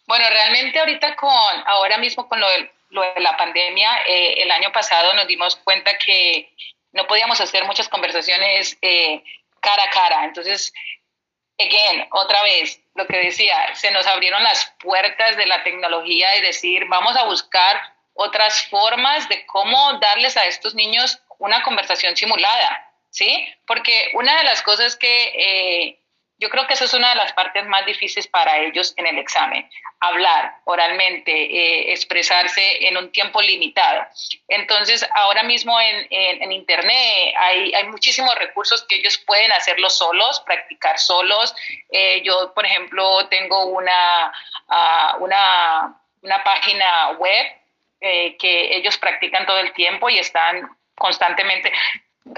Bueno, 0.06 0.24
realmente 0.30 0.78
ahorita 0.78 1.16
con, 1.16 1.62
ahora 1.66 1.98
mismo 1.98 2.28
con 2.28 2.40
lo 2.40 2.48
de, 2.48 2.72
la 3.18 3.36
pandemia, 3.36 4.04
eh, 4.06 4.42
el 4.42 4.50
año 4.50 4.72
pasado 4.72 5.12
nos 5.14 5.26
dimos 5.26 5.56
cuenta 5.56 5.98
que 5.98 6.50
no 6.92 7.06
podíamos 7.06 7.40
hacer 7.40 7.64
muchas 7.64 7.88
conversaciones 7.88 8.78
eh, 8.80 9.22
cara 9.66 9.82
a 9.82 9.90
cara. 9.90 10.24
Entonces, 10.24 10.72
again, 11.58 12.06
otra 12.12 12.42
vez, 12.42 12.80
lo 12.94 13.06
que 13.06 13.16
decía, 13.18 13.74
se 13.74 13.90
nos 13.90 14.06
abrieron 14.06 14.42
las 14.42 14.72
puertas 14.80 15.36
de 15.36 15.46
la 15.46 15.62
tecnología 15.64 16.36
y 16.36 16.42
decir, 16.42 16.84
vamos 16.86 17.16
a 17.16 17.24
buscar 17.24 17.80
otras 18.14 18.62
formas 18.68 19.28
de 19.28 19.44
cómo 19.46 19.98
darles 20.00 20.36
a 20.36 20.46
estos 20.46 20.74
niños 20.74 21.20
una 21.38 21.62
conversación 21.62 22.16
simulada, 22.16 22.90
¿sí? 23.10 23.46
Porque 23.66 24.10
una 24.14 24.38
de 24.38 24.44
las 24.44 24.62
cosas 24.62 24.96
que 24.96 25.32
eh, 25.36 26.00
yo 26.38 26.50
creo 26.50 26.66
que 26.66 26.74
esa 26.74 26.84
es 26.84 26.92
una 26.92 27.10
de 27.10 27.14
las 27.14 27.32
partes 27.32 27.64
más 27.66 27.86
difíciles 27.86 28.26
para 28.26 28.58
ellos 28.58 28.92
en 28.96 29.06
el 29.06 29.18
examen, 29.18 29.68
hablar 30.00 30.56
oralmente, 30.64 31.32
eh, 31.32 31.92
expresarse 31.92 32.86
en 32.86 32.96
un 32.98 33.10
tiempo 33.10 33.40
limitado. 33.40 34.04
Entonces, 34.48 35.08
ahora 35.14 35.42
mismo 35.42 35.78
en, 35.80 36.52
Internet 36.52 37.34
hay, 37.38 37.72
hay, 37.74 37.84
muchísimos 37.84 38.34
recursos 38.36 38.84
que 38.84 38.96
ellos 38.96 39.18
pueden 39.18 39.50
hacerlo 39.52 39.88
solos, 39.88 40.40
practicar 40.40 40.98
solos. 40.98 41.54
Eh, 41.90 42.22
yo, 42.22 42.52
por 42.54 42.66
ejemplo, 42.66 43.26
tengo 43.28 43.66
una, 43.66 44.32
uh, 44.68 45.24
una, 45.24 46.44
página 46.44 47.10
web 47.12 47.46
eh, 48.00 48.36
que 48.36 48.76
ellos 48.76 48.98
practican 48.98 49.46
todo 49.46 49.58
el 49.58 49.72
tiempo 49.72 50.10
y 50.10 50.18
están 50.18 50.68
constantemente 50.96 51.72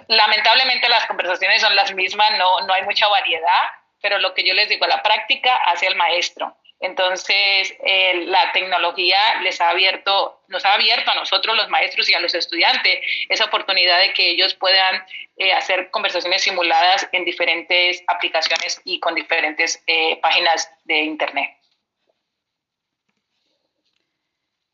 lamentablemente 0.09 0.89
las 0.89 1.07
conversaciones 1.07 1.63
son 1.63 1.75
las 1.75 1.95
mismas, 1.95 2.31
no, 2.39 2.61
no 2.67 2.75
hay 2.75 2.83
mucha 2.83 3.09
variedad, 3.09 3.63
pero 4.01 4.19
lo 4.19 4.35
que 4.35 4.45
yo 4.45 4.55
les 4.55 4.69
digo, 4.69 4.87
la 4.87 5.03
práctica 5.03 5.57
hace 5.57 5.87
el 5.87 5.97
maestro. 5.97 6.57
Entonces, 6.81 7.75
eh, 7.85 8.25
la 8.27 8.53
tecnología 8.53 9.19
les 9.43 9.61
ha 9.61 9.71
abierto, 9.71 10.43
nos 10.47 10.65
ha 10.65 10.75
abierto 10.75 11.11
a 11.11 11.15
nosotros 11.15 11.57
los 11.57 11.69
maestros 11.69 12.09
y 12.09 12.15
a 12.15 12.21
los 12.21 12.35
estudiantes 12.35 13.01
esa 13.29 13.47
oportunidad 13.47 13.99
de 14.01 14.13
que 14.13 14.31
ellos 14.31 14.55
puedan 14.55 15.05
eh, 15.39 15.53
hacer 15.53 15.91
conversaciones 15.91 16.43
simuladas 16.43 17.09
en 17.11 17.25
diferentes 17.25 18.05
aplicaciones 18.07 18.81
y 18.85 19.01
con 19.01 19.17
diferentes 19.17 19.83
eh, 19.89 20.19
páginas 20.23 20.71
de 20.85 20.99
Internet. 20.99 21.58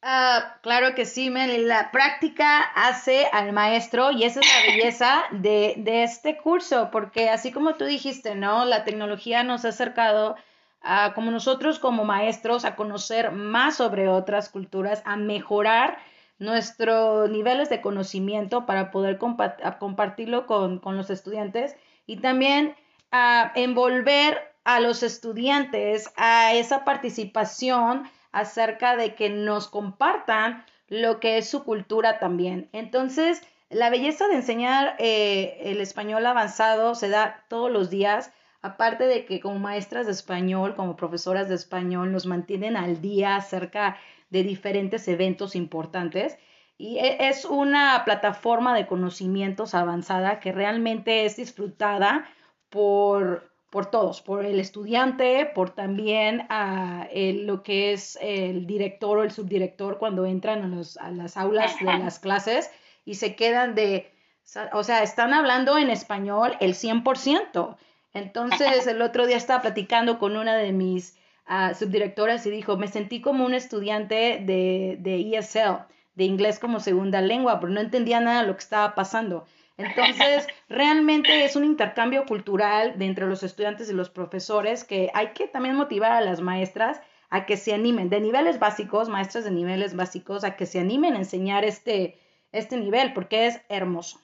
Ah, 0.07 0.59
claro 0.61 0.95
que 0.95 1.07
sí, 1.07 1.31
Meli. 1.31 1.65
La 1.65 1.91
práctica 1.91 2.61
hace 2.61 3.27
al 3.33 3.55
maestro 3.55 4.11
y 4.11 4.25
esa 4.25 4.41
es 4.41 4.47
la 4.47 4.73
belleza 4.75 5.23
de, 5.31 5.77
de, 5.79 6.03
este 6.03 6.37
curso, 6.37 6.91
porque 6.93 7.31
así 7.31 7.51
como 7.53 7.77
tú 7.77 7.87
dijiste, 7.87 8.35
¿no? 8.35 8.67
La 8.67 8.85
tecnología 8.85 9.45
nos 9.45 9.65
ha 9.65 9.69
acercado 9.69 10.37
a, 10.83 11.15
como 11.15 11.31
nosotros 11.31 11.79
como 11.79 12.05
maestros, 12.05 12.67
a 12.67 12.77
conocer 12.77 13.33
más 13.33 13.77
sobre 13.77 14.07
otras 14.09 14.51
culturas, 14.51 15.01
a 15.07 15.17
mejorar 15.17 15.97
nuestros 16.39 17.31
niveles 17.31 17.71
de 17.71 17.81
conocimiento 17.81 18.67
para 18.67 18.91
poder 18.91 19.17
compartirlo 19.17 20.47
con, 20.47 20.81
con 20.81 20.99
los 20.99 21.09
estudiantes 21.09 21.77
y 22.07 22.19
también 22.19 22.77
a 23.11 23.53
envolver 23.55 24.39
a 24.65 24.81
los 24.81 25.03
estudiantes 25.03 26.13
a 26.19 26.53
esa 26.53 26.85
participación 26.85 28.11
acerca 28.35 28.97
de 28.97 29.15
que 29.15 29.31
nos 29.31 29.69
compartan 29.69 30.65
lo 30.89 31.21
que 31.21 31.39
es 31.39 31.49
su 31.49 31.65
cultura 31.65 32.19
también. 32.19 32.69
Entonces, 32.73 33.41
la 33.71 33.91
belleza 33.91 34.29
de 34.29 34.35
enseñar 34.35 34.97
eh, 34.99 35.59
el 35.63 35.81
español 35.81 36.27
avanzado 36.27 36.95
se 36.95 37.09
da 37.09 37.45
todos 37.49 37.71
los 37.71 37.91
días, 37.91 38.33
aparte 38.61 39.05
de 39.05 39.25
que 39.25 39.41
como 39.41 39.59
maestras 39.59 40.07
de 40.07 40.13
español, 40.13 40.75
como 40.75 40.97
profesoras 40.97 41.49
de 41.49 41.55
español, 41.55 42.13
nos 42.13 42.27
mantienen 42.27 42.77
al 42.77 43.01
día 43.01 43.37
acerca 43.37 43.97
de 44.31 44.43
diferentes 44.43 45.07
eventos 45.07 45.55
importantes. 45.55 46.37
Y 46.77 46.99
e, 46.99 47.29
es 47.29 47.45
una 47.45 48.03
plataforma 48.05 48.75
de 48.75 48.87
conocimientos 48.87 49.75
avanzada 49.75 50.41
que 50.41 50.51
realmente 50.51 51.25
es 51.25 51.37
disfrutada 51.37 52.27
por, 52.69 53.54
por 53.75 53.87
todos, 53.87 54.23
por 54.23 54.47
el 54.47 54.61
estudiante, 54.61 55.51
por 55.53 55.71
también 55.71 56.47
a 56.49 57.09
lo 57.13 57.65
que 57.65 57.93
es 57.93 58.17
el 58.23 58.69
director 58.69 59.19
o 59.19 59.25
el 59.25 59.33
subdirector 59.33 59.99
cuando 59.99 60.27
entran 60.27 60.63
a, 60.63 60.69
los, 60.69 60.97
a 60.97 61.11
las 61.11 61.37
aulas 61.37 61.77
de 61.81 61.87
las 61.87 62.21
clases 62.21 62.71
y 63.05 63.17
se 63.17 63.35
quedan 63.35 63.75
de, 63.75 64.13
o 64.73 64.85
sea, 64.85 65.03
están 65.03 65.35
hablando 65.35 65.77
en 65.77 65.91
español 65.91 66.57
el 66.61 66.75
100%. 66.75 67.77
Entonces, 68.13 68.87
el 68.87 69.03
otro 69.03 69.27
día 69.27 69.37
estaba 69.37 69.63
platicando 69.63 70.21
con 70.21 70.37
una 70.37 70.55
de 70.55 70.71
mis 70.71 71.19
uh, 71.49 71.75
subdirectoras 71.75 72.47
y 72.47 72.51
dijo, 72.51 72.77
me 72.77 72.87
sentí 72.87 73.21
como 73.21 73.45
un 73.45 73.55
estudiante 73.55 74.41
de, 74.41 74.99
de 75.01 75.37
ESL, 75.37 75.83
de 76.15 76.23
inglés 76.23 76.61
como 76.61 76.79
segunda 76.79 77.21
lengua, 77.21 77.59
pero 77.59 77.73
no 77.73 77.81
entendía 77.81 78.21
nada 78.21 78.43
de 78.43 78.47
lo 78.47 78.55
que 78.55 78.63
estaba 78.63 78.95
pasando. 78.95 79.47
Entonces, 79.77 80.47
realmente 80.69 81.45
es 81.45 81.57
un 81.57 81.65
intercambio 81.65 82.27
cultural 82.27 82.99
de 82.99 83.07
entre 83.07 83.27
los 83.27 83.43
estudiantes 83.43 83.91
y 83.91 83.95
los 83.95 84.11
profesores 84.11 84.85
que 84.85 85.11
hay 85.15 85.29
que 85.29 85.49
también 85.49 85.77
motivar 85.77 86.13
a 86.13 86.21
las 86.21 86.41
maestras 86.41 87.01
a 87.31 87.47
que 87.47 87.57
se 87.57 87.75
animen, 87.75 88.11
de 88.11 88.21
niveles 88.21 88.61
básicos, 88.61 89.09
maestras 89.09 89.45
de 89.45 89.51
niveles 89.51 89.97
básicos, 89.97 90.45
a 90.45 90.55
que 90.55 90.67
se 90.67 90.79
animen 90.79 91.15
a 91.15 91.19
enseñar 91.19 91.65
este, 91.65 92.19
este 92.53 92.77
nivel, 92.77 93.13
porque 93.13 93.47
es 93.47 93.61
hermoso. 93.69 94.21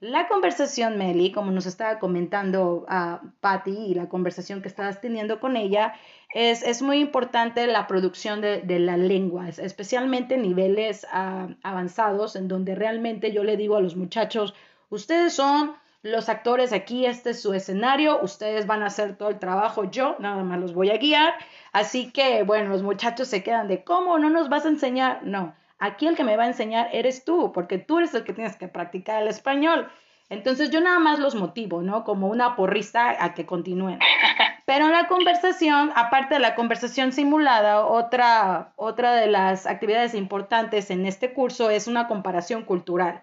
La 0.00 0.28
conversación, 0.28 0.96
Meli, 0.96 1.30
como 1.30 1.50
nos 1.50 1.66
estaba 1.66 1.98
comentando 1.98 2.86
a 2.88 3.20
Patty 3.40 3.70
y 3.70 3.94
la 3.94 4.08
conversación 4.08 4.62
que 4.62 4.68
estabas 4.68 5.00
teniendo 5.02 5.40
con 5.40 5.56
ella, 5.56 5.92
es, 6.32 6.62
es 6.62 6.80
muy 6.80 7.00
importante 7.00 7.66
la 7.66 7.86
producción 7.86 8.40
de, 8.40 8.62
de 8.62 8.78
la 8.78 8.96
lengua, 8.96 9.50
especialmente 9.50 10.36
en 10.36 10.42
niveles 10.42 11.06
ah, 11.12 11.48
avanzados, 11.62 12.34
en 12.34 12.48
donde 12.48 12.74
realmente 12.74 13.30
yo 13.30 13.44
le 13.44 13.58
digo 13.58 13.76
a 13.76 13.80
los 13.80 13.94
muchachos, 13.94 14.54
ustedes 14.90 15.32
son 15.34 15.74
los 16.02 16.28
actores 16.28 16.72
aquí, 16.72 17.06
este 17.06 17.30
es 17.30 17.42
su 17.42 17.54
escenario, 17.54 18.20
ustedes 18.22 18.66
van 18.66 18.82
a 18.82 18.86
hacer 18.86 19.16
todo 19.16 19.28
el 19.30 19.38
trabajo, 19.38 19.84
yo 19.90 20.16
nada 20.18 20.42
más 20.44 20.60
los 20.60 20.74
voy 20.74 20.90
a 20.90 20.98
guiar. 20.98 21.34
Así 21.72 22.10
que, 22.10 22.42
bueno, 22.42 22.70
los 22.70 22.82
muchachos 22.82 23.28
se 23.28 23.42
quedan 23.42 23.68
de, 23.68 23.84
¿cómo? 23.84 24.18
¿No 24.18 24.30
nos 24.30 24.48
vas 24.48 24.64
a 24.64 24.68
enseñar? 24.68 25.20
No, 25.24 25.54
Aquí 25.80 26.06
el 26.06 26.14
que 26.14 26.24
me 26.24 26.36
va 26.36 26.44
a 26.44 26.48
enseñar 26.48 26.90
eres 26.92 27.24
tú, 27.24 27.52
porque 27.52 27.78
tú 27.78 27.98
eres 27.98 28.14
el 28.14 28.22
que 28.22 28.34
tienes 28.34 28.54
que 28.56 28.68
practicar 28.68 29.22
el 29.22 29.28
español. 29.28 29.90
Entonces 30.28 30.68
yo 30.70 30.80
nada 30.82 30.98
más 30.98 31.18
los 31.18 31.34
motivo, 31.34 31.80
¿no? 31.80 32.04
Como 32.04 32.28
una 32.28 32.54
porrista 32.54 33.16
a 33.24 33.32
que 33.34 33.46
continúen. 33.46 33.98
Pero 34.66 34.84
en 34.84 34.92
la 34.92 35.08
conversación, 35.08 35.90
aparte 35.96 36.34
de 36.34 36.40
la 36.40 36.54
conversación 36.54 37.12
simulada, 37.12 37.86
otra, 37.86 38.74
otra 38.76 39.14
de 39.14 39.26
las 39.26 39.66
actividades 39.66 40.14
importantes 40.14 40.90
en 40.90 41.06
este 41.06 41.32
curso 41.32 41.70
es 41.70 41.88
una 41.88 42.06
comparación 42.08 42.62
cultural. 42.64 43.22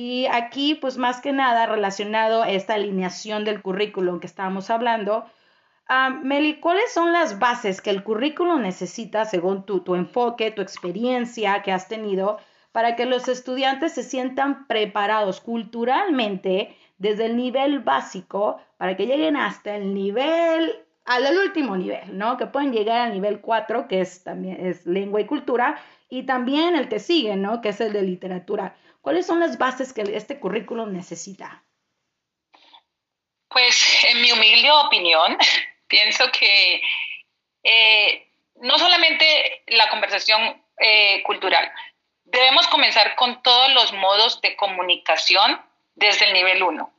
Y 0.00 0.26
aquí, 0.26 0.76
pues 0.76 0.96
más 0.96 1.20
que 1.20 1.32
nada 1.32 1.66
relacionado 1.66 2.44
a 2.44 2.50
esta 2.50 2.74
alineación 2.74 3.44
del 3.44 3.60
currículum 3.60 4.20
que 4.20 4.28
estábamos 4.28 4.70
hablando, 4.70 5.24
Meli, 6.22 6.60
¿cuáles 6.60 6.92
son 6.92 7.12
las 7.12 7.40
bases 7.40 7.80
que 7.80 7.90
el 7.90 8.04
currículo 8.04 8.60
necesita 8.60 9.24
según 9.24 9.66
tu, 9.66 9.80
tu 9.80 9.96
enfoque, 9.96 10.52
tu 10.52 10.62
experiencia 10.62 11.62
que 11.62 11.72
has 11.72 11.88
tenido 11.88 12.38
para 12.70 12.94
que 12.94 13.06
los 13.06 13.26
estudiantes 13.26 13.92
se 13.92 14.04
sientan 14.04 14.68
preparados 14.68 15.40
culturalmente 15.40 16.76
desde 16.98 17.26
el 17.26 17.36
nivel 17.36 17.80
básico 17.80 18.60
para 18.76 18.96
que 18.96 19.06
lleguen 19.06 19.36
hasta 19.36 19.74
el 19.74 19.94
nivel, 19.94 20.76
al 21.08 21.38
último 21.38 21.76
nivel, 21.76 22.16
¿no? 22.16 22.36
Que 22.36 22.46
pueden 22.46 22.72
llegar 22.72 23.00
al 23.00 23.14
nivel 23.14 23.40
4, 23.40 23.88
que 23.88 24.00
es 24.00 24.22
también 24.24 24.64
es 24.64 24.86
lengua 24.86 25.20
y 25.20 25.26
cultura, 25.26 25.82
y 26.08 26.24
también 26.24 26.76
el 26.76 26.88
que 26.88 27.00
sigue, 27.00 27.36
¿no? 27.36 27.60
Que 27.60 27.70
es 27.70 27.80
el 27.80 27.92
de 27.92 28.02
literatura. 28.02 28.76
¿Cuáles 29.00 29.26
son 29.26 29.40
las 29.40 29.58
bases 29.58 29.92
que 29.92 30.02
este 30.02 30.38
currículo 30.38 30.86
necesita? 30.86 31.64
Pues 33.48 34.04
en 34.10 34.20
mi 34.20 34.30
humilde 34.32 34.70
opinión, 34.70 35.36
Pienso 35.88 36.30
que 36.30 36.82
eh, 37.62 38.28
no 38.56 38.78
solamente 38.78 39.62
la 39.68 39.88
conversación 39.88 40.62
eh, 40.78 41.22
cultural, 41.22 41.72
debemos 42.24 42.68
comenzar 42.68 43.16
con 43.16 43.42
todos 43.42 43.72
los 43.72 43.92
modos 43.94 44.40
de 44.42 44.54
comunicación 44.54 45.60
desde 45.94 46.26
el 46.26 46.34
nivel 46.34 46.62
1. 46.62 46.92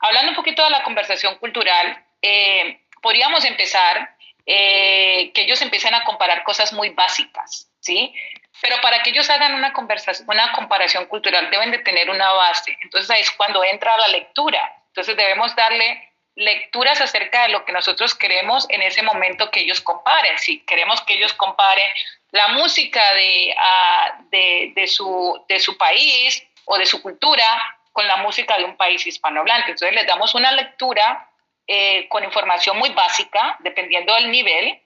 Hablando 0.00 0.30
un 0.30 0.36
poquito 0.36 0.62
de 0.62 0.70
la 0.70 0.84
conversación 0.84 1.36
cultural, 1.36 2.04
eh, 2.20 2.82
podríamos 3.08 3.42
empezar 3.46 4.14
que 4.44 5.32
ellos 5.34 5.62
empiecen 5.62 5.94
a 5.94 6.04
comparar 6.04 6.44
cosas 6.44 6.74
muy 6.74 6.90
básicas, 6.90 7.70
¿sí? 7.80 8.14
Pero 8.60 8.78
para 8.82 9.02
que 9.02 9.08
ellos 9.08 9.30
hagan 9.30 9.54
una, 9.54 9.72
conversación, 9.72 10.28
una 10.28 10.52
comparación 10.52 11.06
cultural 11.06 11.50
deben 11.50 11.70
de 11.70 11.78
tener 11.78 12.10
una 12.10 12.30
base. 12.32 12.76
Entonces 12.82 13.10
ahí 13.10 13.22
es 13.22 13.30
cuando 13.30 13.64
entra 13.64 13.96
la 13.96 14.08
lectura. 14.08 14.60
Entonces 14.88 15.16
debemos 15.16 15.56
darle 15.56 16.12
lecturas 16.34 17.00
acerca 17.00 17.44
de 17.44 17.48
lo 17.48 17.64
que 17.64 17.72
nosotros 17.72 18.14
queremos 18.14 18.68
en 18.68 18.82
ese 18.82 19.00
momento 19.02 19.50
que 19.50 19.60
ellos 19.60 19.80
comparen. 19.80 20.36
Si 20.38 20.60
queremos 20.66 21.00
que 21.00 21.14
ellos 21.14 21.32
comparen 21.32 21.88
la 22.32 22.48
música 22.48 23.14
de, 23.14 23.54
ah, 23.56 24.18
de, 24.30 24.86
su, 24.86 25.42
de 25.48 25.60
su 25.60 25.78
país 25.78 26.46
o 26.66 26.76
de 26.76 26.84
su 26.84 27.00
cultura 27.00 27.46
con 27.92 28.06
la 28.06 28.18
música 28.18 28.58
de 28.58 28.64
un 28.64 28.76
país 28.76 29.06
hispanohablante. 29.06 29.70
Entonces 29.70 29.94
les 29.94 30.06
damos 30.06 30.34
una 30.34 30.52
lectura 30.52 31.27
eh, 31.68 32.08
con 32.08 32.24
información 32.24 32.78
muy 32.78 32.90
básica, 32.90 33.56
dependiendo 33.60 34.14
del 34.14 34.30
nivel, 34.30 34.80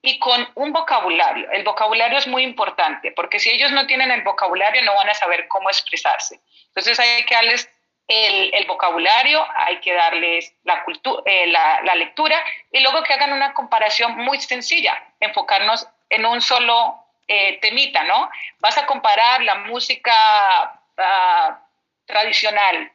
y 0.00 0.18
con 0.18 0.48
un 0.54 0.72
vocabulario. 0.72 1.50
El 1.50 1.64
vocabulario 1.64 2.18
es 2.18 2.26
muy 2.26 2.44
importante, 2.44 3.12
porque 3.12 3.40
si 3.40 3.50
ellos 3.50 3.72
no 3.72 3.86
tienen 3.86 4.10
el 4.10 4.22
vocabulario 4.22 4.82
no 4.82 4.94
van 4.94 5.10
a 5.10 5.14
saber 5.14 5.48
cómo 5.48 5.68
expresarse. 5.68 6.40
Entonces 6.68 6.98
hay 7.00 7.24
que 7.24 7.34
darles 7.34 7.68
el, 8.06 8.66
vocabulario, 8.66 9.44
hay 9.56 9.80
que 9.80 9.92
darles 9.92 10.54
la, 10.64 10.82
eh, 11.26 11.46
la, 11.48 11.82
la, 11.82 11.94
lectura 11.94 12.42
y 12.72 12.80
luego 12.80 13.02
que 13.02 13.12
hagan 13.12 13.32
una 13.32 13.52
comparación 13.52 14.16
muy 14.16 14.40
sencilla, 14.40 15.02
enfocarnos 15.20 15.86
en 16.08 16.24
un 16.24 16.40
solo 16.40 17.04
eh, 17.26 17.58
temita, 17.60 18.04
¿no? 18.04 18.30
Vas 18.60 18.78
a 18.78 18.86
comparar 18.86 19.42
la 19.42 19.56
música 19.56 20.80
ah, 20.96 21.60
tradicional 22.06 22.90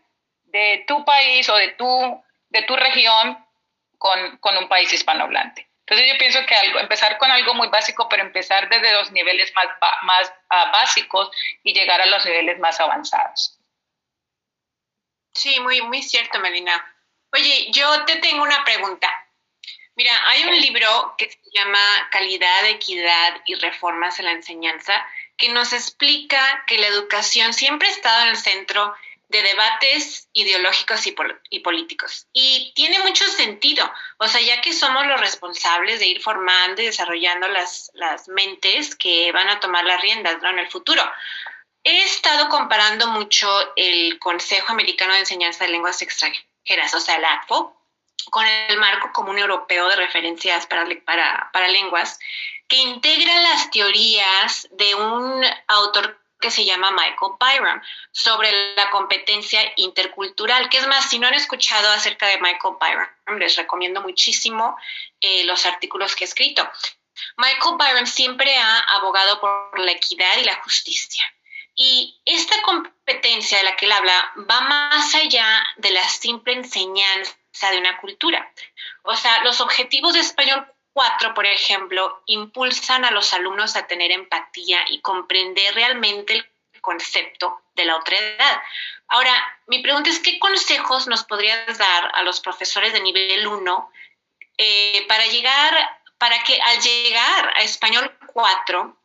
de 0.45 0.83
tu 0.87 1.05
país 1.05 1.47
o 1.49 1.55
de 1.55 1.69
tu, 1.73 2.23
de 2.53 2.61
tu 2.63 2.75
región 2.75 3.45
con, 3.97 4.37
con 4.37 4.57
un 4.57 4.69
país 4.69 4.93
hispanohablante. 4.93 5.67
Entonces 5.85 6.13
yo 6.13 6.17
pienso 6.17 6.45
que 6.45 6.55
algo, 6.55 6.79
empezar 6.79 7.17
con 7.17 7.29
algo 7.29 7.53
muy 7.55 7.67
básico, 7.67 8.07
pero 8.07 8.23
empezar 8.23 8.69
desde 8.69 8.93
los 8.93 9.11
niveles 9.11 9.51
más, 9.53 9.67
más 10.03 10.33
ah, 10.49 10.71
básicos 10.71 11.29
y 11.63 11.73
llegar 11.73 12.01
a 12.01 12.05
los 12.05 12.25
niveles 12.25 12.57
más 12.59 12.79
avanzados. 12.79 13.59
Sí, 15.33 15.59
muy, 15.59 15.81
muy 15.81 16.01
cierto, 16.01 16.39
Melina. 16.39 16.73
Oye, 17.33 17.71
yo 17.71 18.05
te 18.05 18.17
tengo 18.17 18.43
una 18.43 18.63
pregunta. 18.63 19.09
Mira, 19.95 20.11
hay 20.29 20.43
un 20.43 20.59
libro 20.59 21.15
que 21.17 21.29
se 21.29 21.39
llama 21.53 22.09
Calidad, 22.11 22.65
Equidad 22.65 23.41
y 23.45 23.55
Reformas 23.55 24.19
en 24.19 24.25
la 24.25 24.31
Enseñanza 24.31 24.93
que 25.37 25.49
nos 25.49 25.73
explica 25.73 26.63
que 26.67 26.77
la 26.77 26.87
educación 26.87 27.53
siempre 27.53 27.87
ha 27.87 27.91
estado 27.91 28.23
en 28.23 28.29
el 28.29 28.37
centro 28.37 28.93
de 29.33 29.41
debates 29.41 30.29
ideológicos 30.31 31.07
y, 31.07 31.59
políticos. 31.59 32.27
Y 32.33 32.71
tiene 32.75 32.99
mucho 32.99 33.27
sentido, 33.29 33.91
o 34.19 34.27
sea, 34.27 34.39
ya 34.41 34.61
que 34.61 34.73
somos 34.73 35.07
los 35.07 35.19
responsables 35.19 35.99
de 35.99 36.05
ir 36.05 36.21
formando 36.21 36.81
y 36.81 36.85
desarrollando 36.85 37.47
las, 37.47 37.91
mentes 38.27 38.95
que 38.95 39.31
van 39.31 39.49
a 39.49 39.59
tomar 39.59 39.83
las 39.85 39.99
riendas 40.01 40.37
en 40.41 40.59
el 40.59 40.69
futuro. 40.69 41.03
He 41.83 42.03
estado 42.03 42.47
comparando 42.47 43.07
mucho 43.07 43.49
el 43.75 44.19
Consejo 44.19 44.71
Americano 44.71 45.13
de 45.13 45.19
Enseñanza 45.19 45.65
de 45.65 45.71
Lenguas 45.71 46.01
Extranjeras, 46.03 46.93
o 46.93 46.99
sea, 46.99 47.15
el 47.15 47.25
ACFO, 47.25 47.75
con 48.29 48.45
el 48.45 48.77
marco 48.77 49.11
común 49.11 49.39
europeo 49.39 49.89
de 49.89 49.95
referencias 49.95 50.67
para, 50.67 51.51
para 51.51 51.67
lenguas, 51.69 52.19
que 52.67 52.77
integra 52.77 53.41
las 53.41 53.71
teorías 53.71 54.67
de 54.71 54.95
un 54.95 55.43
autor 55.67 56.22
que 56.43 56.51
se 56.51 56.65
llama 56.65 56.91
Michael 56.91 57.37
Byram 57.39 57.81
sobre 58.11 58.75
la 58.75 58.89
competencia 58.91 59.61
intercultural. 59.77 60.67
Que 60.69 60.79
es 60.79 60.87
más, 60.87 61.09
si 61.09 61.17
no 61.17 61.27
han 61.27 61.33
escuchado 61.33 61.89
acerca 61.89 62.27
de 62.27 62.41
Michael 62.41 62.75
Byram, 62.79 63.39
les 63.39 63.55
recomiendo 63.55 64.01
muchísimo 64.01 64.77
eh, 65.21 65.45
los 65.45 65.65
artículos 65.65 66.15
que 66.15 66.25
he 66.25 66.27
escrito. 66.27 66.69
Michael 67.37 67.77
Byram 67.79 68.05
siempre 68.05 68.55
ha 68.57 68.79
abogado 68.97 69.39
por 69.39 69.79
la 69.79 69.93
equidad 69.93 70.37
y 70.37 70.43
la 70.43 70.61
justicia. 70.61 71.23
Y 71.75 72.21
esta 72.25 72.61
competencia 72.63 73.57
de 73.59 73.63
la 73.63 73.75
que 73.77 73.85
él 73.85 73.93
habla 73.93 74.33
va 74.49 74.61
más 74.61 75.15
allá 75.15 75.65
de 75.77 75.91
la 75.91 76.07
simple 76.09 76.53
enseñanza 76.53 77.33
de 77.71 77.77
una 77.77 77.97
cultura. 77.97 78.51
O 79.03 79.15
sea, 79.15 79.43
los 79.43 79.61
objetivos 79.61 80.13
de 80.13 80.19
español 80.19 80.67
4, 80.93 81.33
por 81.33 81.45
ejemplo, 81.45 82.21
impulsan 82.27 83.03
a 83.05 83.11
los 83.11 83.33
alumnos 83.33 83.75
a 83.75 83.87
tener 83.87 84.11
empatía 84.11 84.85
y 84.89 85.01
comprender 85.01 85.73
realmente 85.73 86.33
el 86.33 86.49
concepto 86.81 87.61
de 87.75 87.85
la 87.85 87.97
otra 87.97 88.17
edad. 88.17 88.61
Ahora, 89.07 89.33
mi 89.67 89.79
pregunta 89.79 90.09
es, 90.09 90.19
¿qué 90.19 90.39
consejos 90.39 91.07
nos 91.07 91.23
podrías 91.23 91.77
dar 91.77 92.11
a 92.13 92.23
los 92.23 92.39
profesores 92.39 92.93
de 92.93 93.01
nivel 93.01 93.47
1 93.47 93.91
eh, 94.57 95.05
para 95.07 95.25
llegar, 95.27 95.99
para 96.17 96.43
que 96.43 96.59
al 96.61 96.79
llegar 96.79 97.53
a 97.57 97.63
español 97.63 98.15
4 98.27 98.97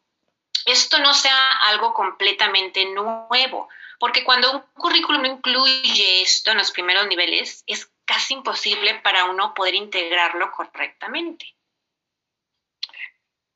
esto 0.66 0.98
no 0.98 1.14
sea 1.14 1.52
algo 1.68 1.94
completamente 1.94 2.84
nuevo, 2.84 3.68
porque 3.98 4.22
cuando 4.22 4.52
un 4.52 4.60
currículum 4.74 5.24
incluye 5.24 6.22
esto 6.22 6.50
en 6.50 6.58
los 6.58 6.70
primeros 6.70 7.06
niveles, 7.06 7.64
es 7.66 7.90
casi 8.04 8.34
imposible 8.34 8.94
para 8.96 9.24
uno 9.24 9.54
poder 9.54 9.74
integrarlo 9.74 10.50
correctamente. 10.52 11.54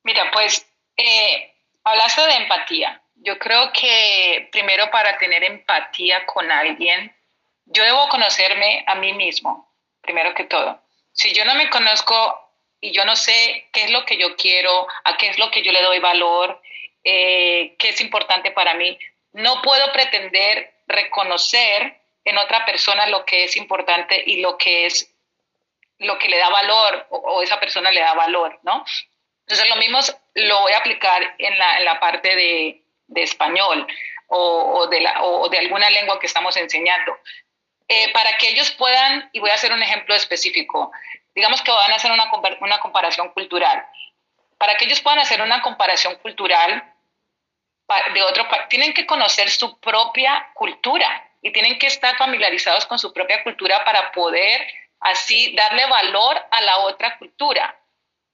Mira, 0.05 0.31
pues 0.33 0.67
eh, 0.97 1.55
hablaste 1.85 2.23
de 2.23 2.35
empatía. 2.35 3.01
Yo 3.17 3.39
creo 3.39 3.73
que 3.73 4.49
primero 4.51 4.91
para 4.91 5.17
tener 5.19 5.45
empatía 5.45 6.27
con 6.27 6.51
alguien, 6.51 7.15
yo 7.67 7.85
debo 7.85 8.09
conocerme 8.09 8.85
a 8.87 8.97
mí 8.97 9.13
mismo, 9.13 9.73
primero 10.01 10.35
que 10.35 10.45
todo. 10.45 10.83
Si 11.13 11.33
yo 11.33 11.45
no 11.45 11.55
me 11.55 11.71
conozco 11.71 12.39
y 12.81 12.91
yo 12.93 13.05
no 13.05 13.15
sé 13.15 13.69
qué 13.73 13.85
es 13.85 13.91
lo 13.91 14.05
que 14.05 14.17
yo 14.17 14.35
quiero, 14.37 14.89
a 15.05 15.17
qué 15.17 15.29
es 15.29 15.39
lo 15.39 15.51
que 15.51 15.63
yo 15.63 15.71
le 15.71 15.83
doy 15.83 16.01
valor, 16.01 16.61
eh, 17.05 17.77
qué 17.79 17.91
es 17.91 18.01
importante 18.01 18.51
para 18.51 18.75
mí, 18.75 18.99
no 19.33 19.63
puedo 19.63 19.93
pretender 19.93 20.73
reconocer 20.87 22.01
en 22.25 22.39
otra 22.39 22.65
persona 22.65 23.07
lo 23.07 23.25
que 23.25 23.45
es 23.45 23.57
importante 23.57 24.23
y 24.27 24.41
lo 24.41 24.59
que 24.59 24.87
es 24.87 25.09
lo 25.99 26.19
que 26.19 26.29
le 26.29 26.39
da 26.39 26.49
valor 26.49 27.07
o, 27.11 27.43
esa 27.43 27.61
persona 27.61 27.93
le 27.93 28.01
da 28.01 28.15
valor, 28.15 28.59
¿no? 28.63 28.85
Entonces 29.53 29.69
lo 29.69 29.77
mismo 29.77 30.01
lo 30.33 30.61
voy 30.63 30.73
a 30.73 30.79
aplicar 30.79 31.35
en 31.37 31.59
la, 31.59 31.77
en 31.77 31.85
la 31.85 32.01
parte 32.01 32.35
de, 32.35 33.23
español 33.23 33.87
o, 34.29 34.87
de 34.87 34.99
la, 35.03 35.23
o, 35.23 35.47
de 35.51 35.59
alguna 35.59 35.91
lengua 35.91 36.19
que 36.19 36.25
estamos 36.25 36.57
enseñando. 36.57 37.19
Eh, 37.87 38.11
para 38.15 38.39
que 38.39 38.49
ellos 38.49 38.71
puedan, 38.71 39.29
y 39.35 39.41
voy 39.41 39.51
a 39.51 39.55
hacer 39.55 39.71
un 39.71 39.83
ejemplo 39.83 40.15
específico, 40.15 40.91
digamos 41.35 41.61
que 41.61 41.71
van 41.71 41.93
a 41.93 41.97
hacer 41.97 42.11
una, 42.11 42.31
una 42.61 42.81
comparación 42.81 43.29
cultural. 43.35 43.87
Para 44.57 44.77
que 44.77 44.87
ellos 44.87 45.03
puedan 45.03 45.19
hacer 45.19 45.43
una 45.43 45.61
comparación 45.61 46.15
cultural 46.17 46.83
de 48.15 48.23
otro 48.23 48.49
tienen 48.71 48.95
que 48.95 49.05
conocer 49.05 49.51
su 49.51 49.79
propia 49.81 50.49
cultura 50.55 51.31
y 51.43 51.53
tienen 51.53 51.79
que 51.79 51.89
estar 51.89 52.17
familiarizados 52.17 52.87
con 52.87 52.99
su 52.99 53.13
propia 53.13 53.43
cultura 53.43 53.85
para 53.85 54.13
poder 54.13 54.67
así 55.01 55.55
darle 55.55 55.85
valor 55.85 56.41
a 56.51 56.61
la 56.63 56.79
otra 56.79 57.19
cultura. 57.19 57.82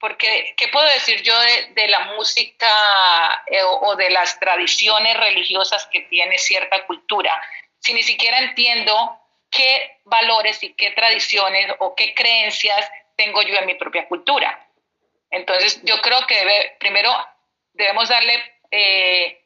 Porque, 0.01 0.55
¿qué 0.57 0.69
puedo 0.69 0.87
decir 0.87 1.23
yo 1.23 1.35
de, 1.41 1.89
la 1.89 2.01
música 2.17 2.69
eh, 3.47 3.63
o, 3.63 3.97
de 3.97 4.11
las 4.11 4.39
tradiciones 4.39 5.17
religiosas 5.17 5.89
que 5.91 6.03
tiene 6.03 6.39
cierta 6.39 6.87
cultura? 6.87 7.33
Si 7.81 7.93
ni 7.93 8.03
siquiera 8.03 8.39
entiendo 8.39 9.21
qué 9.51 9.99
valores 10.05 10.63
y 10.63 10.75
qué 10.75 10.93
tradiciones 10.93 11.75
o 11.81 11.95
qué 11.97 12.15
creencias 12.15 12.91
tengo 13.17 13.43
yo 13.43 13.57
en 13.57 13.67
mi 13.67 13.75
propia 13.75 14.07
cultura. 14.07 14.67
Entonces, 15.31 15.81
yo 15.83 16.01
creo 16.01 16.27
que 16.27 16.77
primero 16.79 17.13
debemos 17.73 18.09
darle 18.09 18.61
eh, 18.71 19.45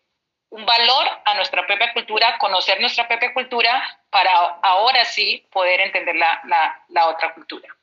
un 0.50 0.66
valor 0.66 1.08
a 1.24 1.34
nuestra 1.34 1.66
propia 1.66 1.92
cultura, 1.94 2.36
conocer 2.38 2.78
nuestra 2.80 3.08
propia 3.08 3.32
cultura 3.32 4.00
para 4.10 4.30
ahora 4.62 5.04
sí 5.06 5.46
poder 5.50 5.80
entender 5.80 6.14
la, 6.16 6.84
la 6.88 7.08
otra 7.08 7.32
cultura. 7.32 7.74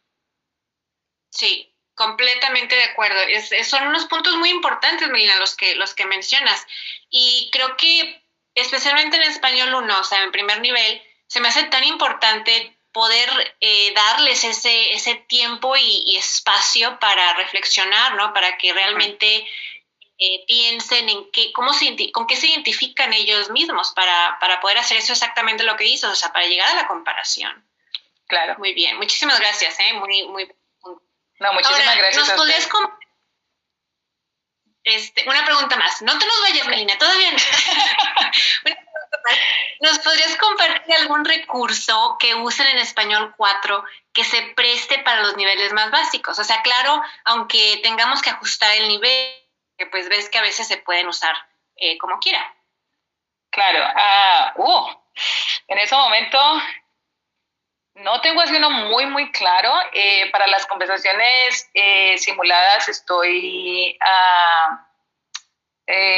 Sí, 1.32 1.69
Completamente 2.00 2.78
de 2.78 2.84
acuerdo. 2.84 3.20
son 3.66 3.88
unos 3.88 4.06
puntos 4.06 4.34
muy 4.38 4.50
importantes, 4.52 5.10
Melina, 5.10 5.36
los 5.36 5.54
que, 5.54 5.76
los 5.76 5.94
que 5.94 6.06
mencionas. 6.06 6.66
Y 7.10 7.50
creo 7.52 7.76
que 7.76 8.24
especialmente 8.56 9.18
en 9.18 9.24
español 9.24 9.74
uno, 9.74 10.00
o 10.00 10.04
sea, 10.06 10.24
en 10.24 10.32
primer 10.32 10.62
nivel, 10.62 11.02
se 11.28 11.42
me 11.42 11.50
hace 11.50 11.64
tan 11.64 11.84
importante 11.84 12.74
poder 12.94 13.30
eh, 13.60 13.92
darles 13.94 14.46
ese, 14.46 14.94
ese 14.94 15.16
tiempo 15.16 15.76
y, 15.76 16.16
espacio 16.16 16.98
para 17.02 17.34
reflexionar, 17.34 18.16
¿no? 18.16 18.34
Para 18.34 18.58
que 18.58 18.72
realmente 18.72 19.46
eh, 20.20 20.46
piensen 20.48 21.10
en 21.10 21.30
qué, 21.32 21.52
cómo 21.52 21.74
se, 21.74 22.14
con 22.14 22.28
qué 22.28 22.38
se 22.38 22.48
identifican 22.48 23.12
ellos 23.12 23.50
mismos 23.50 23.92
para, 23.92 24.38
para 24.40 24.62
poder 24.62 24.78
hacer 24.78 25.00
eso 25.00 25.12
exactamente 25.12 25.66
lo 25.66 25.76
que 25.76 25.88
hizo, 25.88 26.10
o 26.10 26.16
sea, 26.16 26.32
para 26.32 26.46
llegar 26.46 26.70
a 26.70 26.76
la 26.76 26.88
comparación. 26.88 27.68
Claro. 28.28 28.56
Muy 28.58 28.74
bien, 28.74 28.96
muchísimas 28.96 29.38
gracias, 29.38 29.78
¿eh? 29.82 29.92
Muy, 29.96 30.24
muy 30.28 30.50
no, 31.40 31.54
muchísimas 31.54 31.98
gracias. 31.98 32.28
¿Nos 32.28 32.38
podrías 32.38 32.68
este, 34.84 35.28
una 35.28 35.46
pregunta 35.46 35.76
más. 35.76 36.02
No 36.02 36.18
te 36.18 36.26
nos 36.26 36.42
vayas, 36.42 36.68
Melina, 36.68 36.98
todavía 36.98 37.32
no. 37.32 37.38
¿Nos 39.82 40.00
podrías 40.00 40.36
compartir 40.38 40.96
algún 40.96 41.26
recurso 41.26 42.18
que 42.20 42.34
usen 42.36 42.68
en 42.68 42.78
español 42.80 43.34
4 43.38 43.84
que 44.14 44.24
se 44.24 44.42
preste 44.56 45.00
para 45.00 45.22
los 45.22 45.38
niveles 45.38 45.74
más 45.74 45.92
básicos? 45.92 46.40
O 46.40 46.44
sea, 46.44 46.62
claro, 46.62 47.02
aunque 47.26 47.80
tengamos 47.84 48.22
que 48.22 48.30
ajustar 48.32 48.76
el 48.78 48.88
nivel, 48.88 49.32
que 49.78 49.86
pues 49.86 50.10
ves 50.10 50.30
que 50.30 50.40
a 50.40 50.44
veces 50.44 50.68
se 50.68 50.78
pueden 50.78 51.08
usar 51.08 51.36
eh, 51.76 51.98
como 51.98 52.20
quiera. 52.20 52.56
Claro. 53.52 53.84
Ah, 53.96 54.54
uh, 54.56 54.88
en 55.68 55.78
ese 55.80 55.96
momento 55.96 56.40
no 58.00 58.22
tengo 58.22 58.42
así 58.42 58.56
uno 58.56 58.70
muy, 58.70 59.06
muy 59.06 59.32
claro. 59.32 59.72
Eh, 59.94 60.30
para 60.32 60.48
las 60.48 60.66
conversaciones 60.68 61.70
eh, 61.74 62.18
simuladas 62.18 62.90
estoy, 62.90 63.98
uh, 64.02 64.76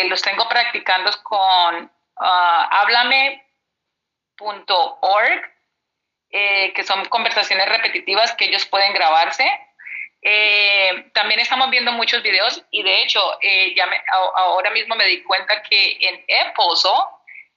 los 0.07 0.21
tengo 0.21 0.47
practicando 0.49 1.11
con 1.23 1.85
uh, 1.85 1.89
háblame.org, 2.19 3.41
que 6.29 6.83
son 6.83 7.05
conversaciones 7.05 7.67
repetitivas 7.67 8.33
que 8.33 8.45
ellos 8.45 8.65
pueden 8.65 8.93
grabarse. 8.93 9.49
también 11.13 11.39
estamos 11.39 11.69
viendo 11.69 11.91
muchos 11.93 12.21
videos 12.21 12.63
y 12.69 12.83
de 12.83 13.01
hecho 13.01 13.19
ya 13.75 13.85
ahora 14.35 14.69
mismo 14.71 14.95
me 14.95 15.05
di 15.05 15.23
cuenta 15.23 15.61
que 15.63 15.97
en 15.99 16.23
Eposo 16.27 17.09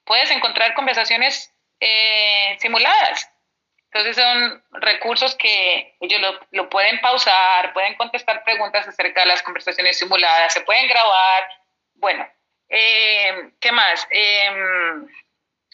puedes 0.04 0.30
encontrar 0.30 0.74
conversaciones 0.74 1.52
simuladas 2.58 3.33
entonces 3.94 4.16
son 4.16 4.64
recursos 4.72 5.36
que 5.36 5.94
ellos 6.00 6.20
lo, 6.50 6.68
pueden 6.68 7.00
pausar, 7.00 7.72
pueden 7.72 7.94
contestar 7.94 8.42
preguntas 8.42 8.88
acerca 8.88 9.20
de 9.20 9.26
las 9.26 9.42
conversaciones 9.44 9.96
simuladas, 9.96 10.52
se 10.52 10.62
pueden 10.62 10.88
grabar. 10.88 11.48
Bueno, 11.94 12.28
eh, 12.68 13.52
¿qué 13.60 13.70
más? 13.70 14.04
Em, 14.10 15.06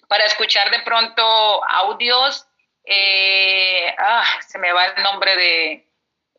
para 0.06 0.26
escuchar 0.26 0.70
de 0.70 0.80
pronto 0.80 1.64
audios, 1.64 2.46
eh, 2.84 3.94
ah, 3.96 4.26
se 4.46 4.58
me 4.58 4.70
va 4.70 4.84
el 4.84 5.02
nombre 5.02 5.36
de... 5.36 5.88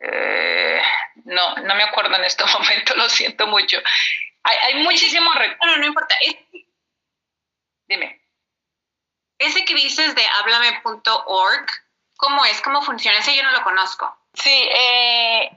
Eh, 0.02 0.82
no, 1.26 1.56
no 1.56 1.74
me 1.74 1.84
acuerdo 1.84 2.16
en 2.16 2.26
este 2.26 2.46
momento, 2.54 2.94
lo 2.96 3.10
siento 3.10 3.48
mucho. 3.48 3.80
Hay, 4.44 4.58
hay 4.58 4.84
muchísimos 4.84 5.34
recursos. 5.34 5.66
No, 5.66 5.78
no 5.78 5.86
importa. 5.88 6.16
Dime. 7.88 8.21
Ese 9.42 9.66
que 9.66 9.74
dices 9.74 10.14
de 10.14 10.22
háblame.org, 10.24 11.66
¿cómo 12.16 12.46
es? 12.46 12.62
¿Cómo 12.62 12.84
funciona? 12.84 13.18
Ese 13.18 13.36
yo 13.36 13.42
no 13.42 13.52
lo 13.52 13.64
conozco. 13.64 14.16
Sí, 14.36 14.70
eh, 14.72 15.52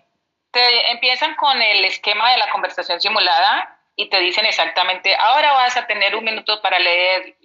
te 0.51 0.91
empiezan 0.91 1.35
con 1.35 1.61
el 1.61 1.85
esquema 1.85 2.31
de 2.31 2.39
la 2.39 2.49
conversación 2.49 2.99
simulada 2.99 3.79
y 3.95 4.09
te 4.09 4.19
dicen 4.21 4.47
exactamente, 4.47 5.15
ahora 5.15 5.53
vas 5.53 5.77
a 5.77 5.87
tener 5.87 6.17
un 6.17 6.25
minuto 6.25 6.63
para 6.63 6.79
leer 6.79 7.37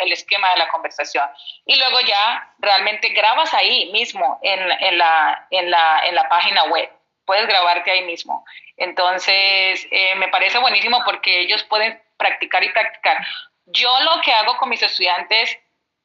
el 0.00 0.12
esquema 0.12 0.50
de 0.50 0.56
la 0.58 0.68
conversación. 0.68 1.24
Y 1.64 1.76
luego 1.76 2.00
ya 2.00 2.52
realmente 2.58 3.10
grabas 3.10 3.54
ahí 3.54 3.92
mismo 3.92 4.40
en, 4.42 4.68
la, 4.98 5.46
en, 5.50 5.70
la, 5.70 6.00
en 6.04 6.14
la 6.16 6.28
página 6.28 6.64
web. 6.64 6.90
Puedes 7.24 7.46
grabarte 7.46 7.92
ahí 7.92 8.02
mismo. 8.02 8.44
Entonces, 8.76 9.86
eh, 9.92 10.16
me 10.16 10.28
parece 10.28 10.58
buenísimo 10.58 11.02
porque 11.04 11.42
ellos 11.42 11.62
pueden 11.62 12.02
practicar 12.16 12.64
y 12.64 12.72
practicar. 12.72 13.24
Yo 13.66 13.90
lo 14.00 14.20
que 14.20 14.32
hago 14.32 14.56
con 14.58 14.68
mis 14.68 14.82
estudiantes 14.82 15.56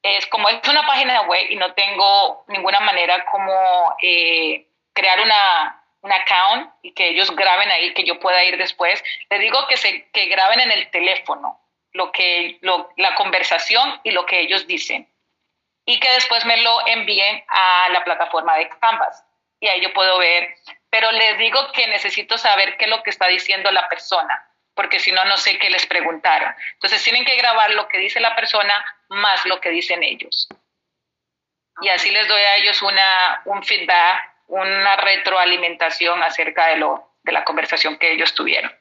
es 0.04 0.26
como 0.28 0.50
es 0.50 0.68
una 0.68 0.86
página 0.86 1.22
web 1.24 1.46
y 1.50 1.56
no 1.56 1.74
tengo 1.74 2.44
ninguna 2.48 2.80
manera 2.80 3.26
como 3.26 3.96
eh, 4.02 4.68
crear 4.94 5.20
una, 5.20 5.84
un 6.02 6.12
account 6.12 6.72
y 6.82 6.94
que 6.94 7.10
ellos 7.10 7.36
graben 7.36 7.70
ahí, 7.70 7.94
que 7.94 8.04
yo 8.04 8.20
pueda 8.20 8.44
ir 8.44 8.58
después, 8.58 9.04
les 9.30 9.40
digo 9.40 9.60
que, 9.68 9.78
se, 9.78 10.10
que 10.12 10.26
graben 10.26 10.60
en 10.60 10.72
el 10.72 10.90
teléfono 10.90 11.60
lo 11.94 12.12
que, 12.12 12.58
lo, 12.62 12.90
la 12.98 13.16
conversación 13.16 14.00
y 14.04 14.12
lo 14.12 14.26
que 14.26 14.40
ellos 14.40 14.66
dicen. 14.66 15.08
Y 15.86 16.00
que 16.00 16.12
después 16.14 16.46
me 16.46 16.58
lo 16.58 16.88
envíen 16.88 17.44
a 17.48 17.90
la 17.90 18.04
plataforma 18.04 18.56
de 18.56 18.70
Canvas. 18.70 19.26
Y 19.60 19.68
ahí 19.68 19.82
yo 19.82 19.94
puedo 19.94 20.18
ver, 20.18 20.56
pero 20.90 21.12
les 21.12 21.38
digo 21.38 21.60
que 21.74 21.88
necesito 21.88 22.38
saber 22.38 22.78
qué 22.78 22.86
es 22.86 22.92
lo 22.92 23.04
que 23.04 23.10
está 23.10 23.28
diciendo 23.28 23.72
la 23.72 23.88
persona 23.90 24.48
porque 24.74 25.00
si 25.00 25.12
no, 25.12 25.24
no 25.26 25.38
sé 25.38 25.60
qué 25.60 25.70
les 25.70 25.86
preguntaron. 25.86 26.56
Entonces 26.74 27.04
tienen 27.04 27.26
que 27.26 27.36
grabar 27.36 27.72
lo 27.72 27.88
que 27.88 27.98
dice 27.98 28.20
la 28.20 28.36
persona 28.36 28.84
más 29.12 29.46
lo 29.46 29.60
que 29.60 29.70
dicen 29.70 30.04
ellos. 30.04 30.48
Y 31.82 31.90
así 31.90 32.12
les 32.12 32.28
doy 32.28 32.42
a 32.42 32.56
ellos 32.58 32.82
una, 32.82 33.42
un 33.46 33.64
feedback, 33.64 34.20
una 34.48 34.96
retroalimentación 34.98 36.22
acerca 36.24 36.68
de, 36.68 36.78
lo, 36.78 37.12
de 37.24 37.32
la 37.32 37.44
conversación 37.44 37.98
que 37.98 38.12
ellos 38.12 38.34
tuvieron. 38.34 38.72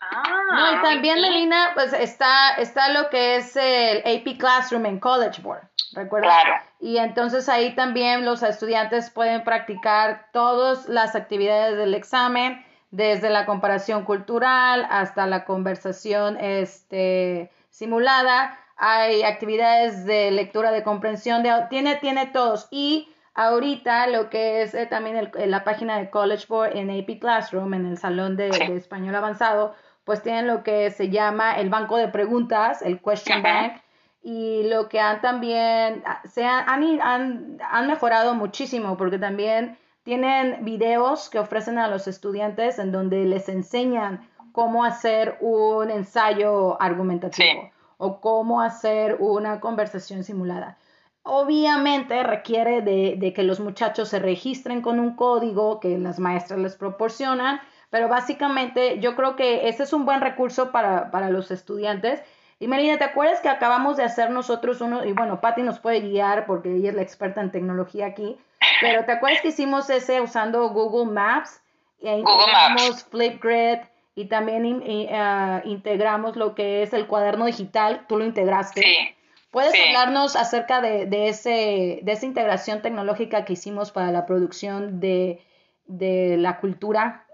Ah, 0.00 0.22
no, 0.52 0.72
y 0.72 0.82
también, 0.82 1.20
Melina, 1.20 1.72
pues 1.74 1.92
está, 1.92 2.54
está 2.54 2.88
lo 2.90 3.10
que 3.10 3.36
es 3.36 3.56
el 3.56 3.98
AP 3.98 4.38
Classroom 4.38 4.86
en 4.86 5.00
College 5.00 5.42
Board, 5.42 5.68
¿recuerdas? 5.92 6.42
Claro. 6.42 6.62
Y 6.80 6.98
entonces 6.98 7.48
ahí 7.48 7.74
también 7.74 8.24
los 8.24 8.42
estudiantes 8.42 9.10
pueden 9.10 9.42
practicar 9.42 10.28
todas 10.32 10.88
las 10.88 11.16
actividades 11.16 11.76
del 11.76 11.94
examen 11.94 12.64
desde 12.90 13.28
la 13.28 13.44
comparación 13.44 14.04
cultural 14.04 14.86
hasta 14.90 15.26
la 15.26 15.44
conversación 15.44 16.38
este, 16.40 17.50
simulada. 17.70 18.58
Hay 18.78 19.24
actividades 19.24 20.04
de 20.04 20.30
lectura 20.30 20.70
de 20.70 20.84
comprensión, 20.84 21.42
de, 21.42 21.52
tiene, 21.68 21.96
tiene 21.96 22.26
todos. 22.26 22.68
Y 22.70 23.08
ahorita 23.34 24.06
lo 24.06 24.30
que 24.30 24.62
es 24.62 24.72
eh, 24.72 24.86
también 24.86 25.30
la 25.34 25.64
página 25.64 25.98
de 25.98 26.10
College 26.10 26.46
Board 26.48 26.76
en 26.76 26.88
AP 26.90 27.18
Classroom, 27.20 27.74
en 27.74 27.86
el 27.86 27.98
salón 27.98 28.36
de, 28.36 28.48
español 28.76 29.16
avanzado, 29.16 29.74
pues 30.04 30.22
tienen 30.22 30.46
lo 30.46 30.62
que 30.62 30.92
se 30.92 31.10
llama 31.10 31.58
el 31.58 31.70
banco 31.70 31.96
de 31.96 32.06
preguntas, 32.06 32.80
el 32.80 33.00
question 33.00 33.42
bank, 33.42 33.82
y 34.22 34.62
lo 34.68 34.88
que 34.88 35.00
han 35.00 35.20
también, 35.20 36.04
ah, 36.06 36.22
se 36.24 36.46
han, 36.46 37.00
han, 37.00 37.58
han 37.68 37.86
mejorado 37.88 38.34
muchísimo 38.34 38.96
porque 38.96 39.18
también 39.18 39.76
tienen 40.04 40.64
videos 40.64 41.28
que 41.28 41.40
ofrecen 41.40 41.78
a 41.78 41.88
los 41.88 42.06
estudiantes 42.06 42.78
en 42.78 42.92
donde 42.92 43.24
les 43.24 43.48
enseñan 43.48 44.28
cómo 44.52 44.84
hacer 44.84 45.36
un 45.40 45.90
ensayo 45.90 46.80
argumentativo 46.80 47.72
o 47.98 48.20
cómo 48.20 48.62
hacer 48.62 49.16
una 49.20 49.60
conversación 49.60 50.24
simulada. 50.24 50.78
Obviamente 51.22 52.22
requiere 52.22 52.80
de, 52.80 53.32
que 53.34 53.42
los 53.42 53.60
muchachos 53.60 54.08
se 54.08 54.18
registren 54.18 54.80
con 54.80 54.98
un 54.98 55.14
código 55.14 55.78
que 55.78 55.98
las 55.98 56.18
maestras 56.18 56.58
les 56.58 56.76
proporcionan, 56.76 57.60
pero 57.90 58.08
básicamente 58.08 58.98
yo 59.00 59.14
creo 59.14 59.36
que 59.36 59.68
ese 59.68 59.82
es 59.82 59.92
un 59.92 60.06
buen 60.06 60.22
recurso 60.22 60.72
para, 60.72 61.10
para 61.10 61.28
los 61.28 61.50
estudiantes. 61.50 62.22
Y 62.60 62.66
Melina, 62.66 62.98
¿te 62.98 63.04
acuerdas 63.04 63.40
que 63.40 63.48
acabamos 63.48 63.96
de 63.96 64.04
hacer 64.04 64.30
nosotros 64.30 64.80
uno? 64.80 65.04
Y 65.04 65.12
bueno, 65.12 65.40
Patty 65.40 65.62
nos 65.62 65.78
puede 65.78 66.00
guiar 66.00 66.46
porque 66.46 66.74
ella 66.74 66.90
es 66.90 66.96
la 66.96 67.02
experta 67.02 67.40
en 67.40 67.52
tecnología 67.52 68.06
aquí. 68.06 68.38
Pero 68.80 69.04
¿te 69.04 69.12
acuerdas 69.12 69.42
que 69.42 69.48
hicimos 69.48 69.90
ese 69.90 70.20
usando 70.20 70.68
Google 70.70 71.12
Maps? 71.12 71.60
Y 72.00 72.08
integramos 72.08 73.04
Flipgrid 73.04 73.78
y 74.18 74.24
también 74.24 74.82
eh, 74.84 75.60
integramos 75.64 76.34
lo 76.34 76.56
que 76.56 76.82
es 76.82 76.92
el 76.92 77.06
cuaderno 77.06 77.46
digital. 77.46 78.04
Tú 78.08 78.18
lo 78.18 78.24
integraste. 78.24 78.82
Sí. 78.82 79.14
¿Puedes 79.52 79.72
hablarnos 79.86 80.34
acerca 80.34 80.80
de, 80.80 81.06
de, 81.06 81.28
ese, 81.28 82.00
de 82.02 82.12
esa 82.12 82.26
integración 82.26 82.82
tecnológica 82.82 83.44
que 83.44 83.52
hicimos 83.52 83.92
para 83.92 84.10
la 84.10 84.26
producción 84.26 84.98
de, 84.98 85.40
de 85.84 86.36
la 86.36 86.58
cultura? 86.58 87.26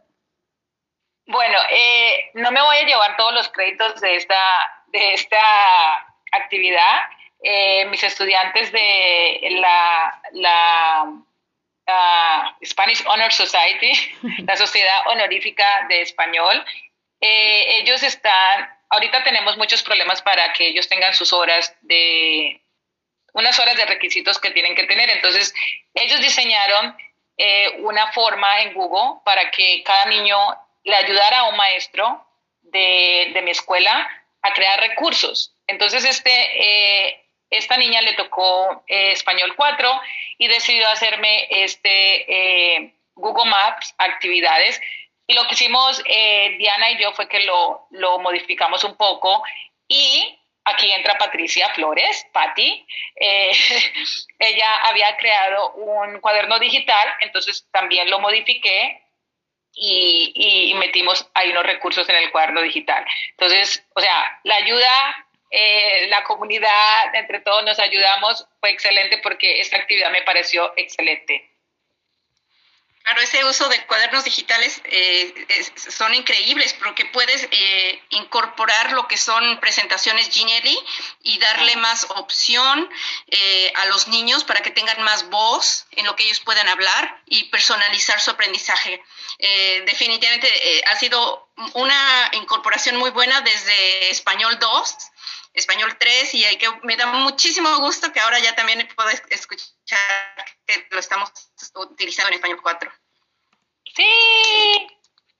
Bueno, 1.27 1.59
eh, 1.71 2.31
no 2.35 2.53
me 2.53 2.61
voy 2.61 2.77
a 2.77 2.87
llevar 2.87 3.17
todos 3.17 3.33
los 3.33 3.49
créditos 3.49 3.99
de 4.03 4.17
esta, 4.17 4.37
de 4.89 5.15
esta 5.15 5.39
actividad. 6.33 6.99
Eh, 7.43 7.87
mis 7.87 8.05
estudiantes 8.05 8.71
de 8.73 9.41
la, 9.53 10.21
la 10.33 11.15
Spanish 12.65 13.05
Honor 13.07 13.33
Society, 13.33 13.93
la 14.47 14.57
Sociedad 14.57 15.07
Honorífica 15.07 15.87
de 15.89 16.03
Español, 16.03 16.65
eh, 17.21 17.81
ellos 17.81 18.03
están 18.03 18.75
ahorita 18.95 19.25
tenemos 19.25 19.57
muchos 19.57 19.83
problemas 19.83 20.23
para 20.23 20.53
que 20.53 20.69
ellos 20.69 20.89
tengan 20.89 21.15
sus 21.15 21.33
horas 21.33 21.77
de, 21.83 22.63
unas 23.33 23.59
horas 23.59 23.77
de 23.77 23.87
requisitos 23.87 24.39
que 24.39 24.51
tienen 24.53 24.75
que 24.75 24.85
tener. 24.85 25.11
Entonces, 25.11 25.53
ellos 25.93 26.21
diseñaron 26.21 26.97
eh, 27.37 27.81
una 27.81 28.13
forma 28.13 28.63
en 28.63 28.75
Google 28.75 29.21
para 29.25 29.51
que 29.51 29.83
cada 29.85 30.07
niño 30.07 30.39
le 30.85 30.97
ayudara 30.97 31.41
a 31.41 31.49
un 31.49 31.57
maestro 31.57 32.25
de, 32.63 33.41
mi 33.43 33.51
escuela 33.51 34.09
a 34.43 34.53
crear 34.53 34.81
recursos. 34.81 35.55
Entonces, 35.67 36.05
este, 36.05 36.31
eh, 36.31 37.24
esta 37.57 37.77
niña 37.77 38.03
le 38.03 38.15
tocó 38.15 38.85
eh, 38.87 39.13
español 39.13 39.55
4 39.57 40.01
y 40.39 40.49
decidió 40.49 40.89
hacerme 40.89 41.47
este 41.51 42.93
Google 43.15 43.51
Maps 43.51 43.95
actividades 43.99 44.81
y 45.27 45.35
lo 45.35 45.47
que 45.47 45.55
hicimos 45.55 46.03
eh, 46.05 46.57
Diana 46.59 46.91
y 46.91 46.99
yo 46.99 47.13
fue 47.13 47.29
que 47.29 47.41
lo, 47.41 47.87
lo, 47.91 48.19
modificamos 48.19 48.85
un 48.85 48.97
poco 48.97 49.43
y 49.89 50.39
aquí 50.65 50.91
entra 50.93 51.19
Patricia 51.19 51.71
Flores, 51.71 52.27
Patti. 52.33 52.87
Eh, 53.17 53.53
ella 54.39 54.77
había 54.83 55.17
creado 55.17 55.73
un 55.75 56.21
cuaderno 56.21 56.59
digital, 56.59 57.09
entonces 57.21 57.67
también 57.71 58.11
lo 58.11 58.19
modifiqué 58.21 59.01
y, 59.73 60.33
y, 60.71 60.75
metimos 60.75 61.29
ahí 61.35 61.51
unos 61.51 61.65
recursos 61.65 62.09
en 62.09 62.17
el 62.17 62.31
cuaderno 62.31 62.61
digital. 62.61 63.05
Entonces, 63.31 63.85
o 63.95 64.01
sea, 64.01 64.41
la 64.45 64.57
ayuda, 64.57 65.24
eh, 65.57 66.09
la 66.09 66.25
comunidad, 66.25 67.15
entre 67.15 67.39
todos 67.39 67.65
nos 67.65 67.79
ayudamos, 67.79 68.45
fue 68.59 68.71
excelente 68.71 69.19
porque 69.19 69.61
esta 69.61 69.77
actividad 69.77 70.11
me 70.11 70.23
pareció 70.23 70.73
excelente. 70.77 71.55
Claro, 73.05 73.21
ese 73.21 73.45
uso 73.45 73.69
de 73.69 73.85
cuadernos 73.85 74.25
digitales 74.25 74.81
eh, 74.87 75.35
son 75.77 76.15
increíbles 76.15 76.73
porque 76.73 77.05
puedes 77.05 77.47
eh, 77.51 78.03
incorporar 78.09 78.93
lo 78.93 79.07
que 79.07 79.19
son 79.19 79.61
presentaciones 79.61 80.31
Genially 80.33 80.79
y 81.23 81.39
darle 81.39 81.77
más 81.77 82.07
opción 82.17 82.89
eh, 83.27 83.73
a 83.77 83.87
los 83.87 84.09
niños 84.09 84.43
para 84.45 84.63
que 84.63 84.71
tengan 84.71 85.03
más 85.03 85.29
voz 85.29 85.85
en 85.91 86.07
lo 86.07 86.17
que 86.17 86.25
ellos 86.25 86.41
puedan 86.41 86.67
hablar 86.67 87.21
y 87.27 87.45
personalizar 87.45 88.23
su 88.23 88.31
aprendizaje. 88.31 89.03
definitivamente 89.85 90.49
ha 90.87 90.97
sido 90.97 91.51
una 91.75 92.31
incorporación 92.33 92.97
muy 92.97 93.11
buena 93.11 93.43
desde 93.43 94.11
Español 94.11 94.59
2 94.59 94.97
español 95.55 95.97
3 95.99 96.35
y 96.35 96.45
hay 96.45 96.57
que, 96.57 96.67
me 96.83 96.97
da 96.97 97.07
muchísimo 97.07 97.79
gusto 97.79 98.13
que 98.13 98.21
ahora 98.21 98.39
ya 98.41 98.55
también 98.55 98.87
puedo 98.95 99.09
escuchar 99.09 99.99
que 100.67 100.87
lo 100.91 100.99
estamos 100.99 101.31
utilizando 101.77 102.29
en 102.29 102.35
español 102.35 102.61
4. 102.61 102.91
Sí. 103.95 104.89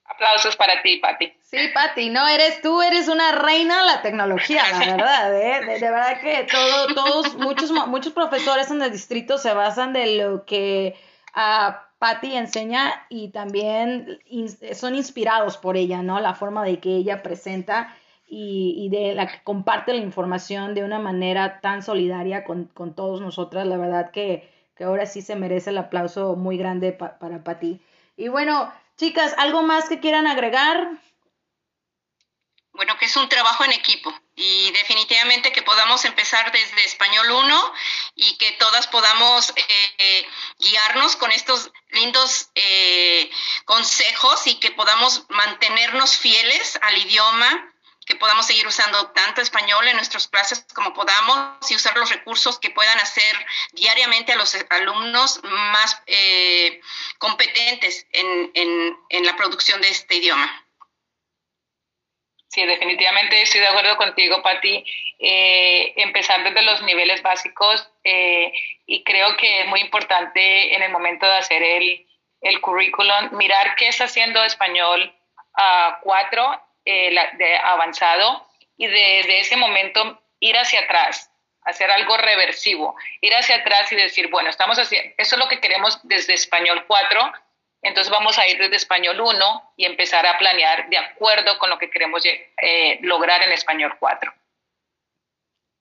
Aplausos 0.07 0.55
para 0.55 0.81
ti, 0.83 0.99
Pati. 0.99 1.33
Sí, 1.43 1.69
Pati, 1.75 2.11
no, 2.11 2.29
eres 2.29 2.61
tú, 2.63 2.81
eres 2.83 3.09
una 3.09 3.33
reina 3.33 3.81
de 3.81 3.87
la 3.87 4.03
tecnología, 4.03 4.63
la 4.71 4.79
verdad, 4.79 5.35
¿eh? 5.35 5.65
De, 5.65 5.81
verdad 5.81 6.21
que 6.21 6.47
todo, 6.51 6.95
todos, 6.95 7.35
muchos, 7.35 7.71
muchos 7.89 8.13
profesores 8.13 8.71
en 8.71 8.83
el 8.83 8.93
distrito 8.93 9.39
se 9.39 9.53
basan 9.53 9.93
de 9.93 10.19
lo 10.19 10.45
que 10.45 10.95
a 11.33 11.89
Patti 11.99 12.37
enseña 12.37 13.07
y 13.09 13.31
también 13.31 14.21
son 14.75 14.95
inspirados 14.95 15.57
por 15.57 15.77
ella, 15.77 16.03
¿no? 16.03 16.21
La 16.21 16.35
forma 16.35 16.65
de 16.65 16.79
que 16.79 16.91
ella 16.91 17.23
presenta 17.23 17.97
y, 18.27 18.89
de 18.91 19.15
la 19.15 19.27
que 19.27 19.43
comparte 19.43 19.93
la 19.93 20.03
información 20.03 20.75
de 20.75 20.85
una 20.85 20.99
manera 20.99 21.61
tan 21.61 21.83
solidaria 21.83 22.45
con, 22.45 22.69
todos 22.95 23.21
nosotras. 23.21 23.67
La 23.67 23.77
verdad 23.77 24.11
que, 24.11 24.51
ahora 24.81 25.07
sí 25.07 25.23
se 25.23 25.37
merece 25.37 25.71
el 25.71 25.79
aplauso 25.79 26.37
muy 26.37 26.57
grande 26.57 26.93
para 26.93 27.45
Patti. 27.45 27.81
Y 28.17 28.29
bueno, 28.29 28.73
chicas, 28.97 29.35
¿algo 29.39 29.63
más 29.63 29.89
que 29.89 30.01
quieran 30.01 30.27
agregar? 30.27 30.91
Bueno, 32.73 32.97
que 32.99 33.07
es 33.07 33.17
un 33.17 33.29
trabajo 33.29 33.65
en 33.65 33.73
equipo 33.73 34.13
y 34.35 34.73
definitivamente 34.73 35.53
que 35.53 35.63
podamos 35.63 36.05
empezar 36.05 36.51
desde 36.51 36.85
español 36.85 37.31
1 37.31 37.73
y 38.17 38.37
que 38.37 38.51
todas 38.59 38.89
podamos 38.89 39.53
eh, 39.57 40.27
guiarnos 40.59 41.15
con 41.15 41.31
estos 41.31 41.71
lindos 41.91 42.49
eh, 42.57 43.31
consejos 43.65 44.49
y 44.49 44.57
que 44.57 44.73
podamos 44.73 45.25
mantenernos 45.29 46.17
fieles 46.17 46.77
al 46.83 46.99
idioma 46.99 47.74
que 48.05 48.17
podamos 48.17 48.47
seguir 48.47 48.67
usando 48.67 49.11
tanto 49.13 49.41
español 49.41 49.89
en 49.89 49.97
nuestras 49.97 50.29
clases 50.29 50.67
como 50.75 50.93
podamos 50.93 51.71
y 51.71 51.75
usar 51.75 51.97
los 51.97 52.11
recursos 52.11 52.59
que 52.59 52.71
puedan 52.71 52.99
hacer 52.99 53.35
diariamente 53.73 54.33
a 54.33 54.37
los 54.37 54.55
alumnos 54.71 55.41
más 55.43 56.03
eh, 56.07 56.81
competentes 57.19 58.07
en, 58.13 58.51
en, 59.11 59.25
la 59.25 59.37
producción 59.37 59.81
de 59.81 59.89
este 59.89 60.17
idioma. 60.17 60.67
Sí, 62.49 62.65
definitivamente 62.67 63.41
estoy 63.41 63.61
de 63.61 63.69
acuerdo 63.69 63.97
contigo, 63.97 64.43
Patti. 64.43 64.85
Eh, 65.19 65.95
empezar 65.97 66.45
desde 66.45 66.63
los 66.63 66.83
niveles 66.83 67.23
básicos 67.23 67.89
eh, 68.05 68.53
y 68.87 69.03
creo 69.03 69.37
que 69.37 69.63
es 69.63 69.67
muy 69.67 69.81
importante 69.81 70.75
en 70.75 70.83
el 70.83 70.93
momento 70.93 71.25
de 71.25 71.37
hacer 71.37 71.63
el, 71.63 72.07
el 72.43 72.61
currículum 72.61 73.31
mirar 73.33 73.75
qué 73.77 73.89
está 73.89 74.05
haciendo 74.05 74.45
español 74.45 75.13
a 75.55 76.01
cuatro 76.03 76.61
eh, 76.85 77.15
de 77.39 77.57
avanzado 77.57 78.47
y 78.77 78.87
desde 78.87 79.41
ese 79.41 79.57
momento 79.57 80.21
ir 80.41 80.57
hacia 80.57 80.81
atrás, 80.81 81.31
hacer 81.63 81.91
algo 81.91 82.17
reversivo, 82.17 82.97
ir 83.21 83.35
hacia 83.35 83.57
atrás 83.57 83.91
y 83.93 83.97
decir, 83.97 84.29
bueno, 84.29 84.51
estamos 84.51 84.79
haciendo, 84.79 85.15
eso 85.17 85.37
es 85.37 85.39
lo 85.39 85.49
que 85.49 85.61
queremos 85.61 85.99
desde 86.03 86.35
español 86.35 86.85
4, 86.87 87.33
entonces 87.83 88.11
vamos 88.11 88.39
a 88.39 88.47
ir 88.49 88.59
desde 88.59 88.77
español 88.77 89.21
1 89.21 89.75
y 89.77 89.85
empezar 89.85 90.27
a 90.27 90.39
planear 90.39 90.89
de 90.89 90.99
acuerdo 90.99 91.59
con 91.59 91.71
lo 91.71 91.79
que 91.79 91.91
queremos 91.91 92.25
eh, 92.25 92.99
lograr 93.03 93.43
en 93.43 93.53
español 93.53 93.97
4. 93.99 94.33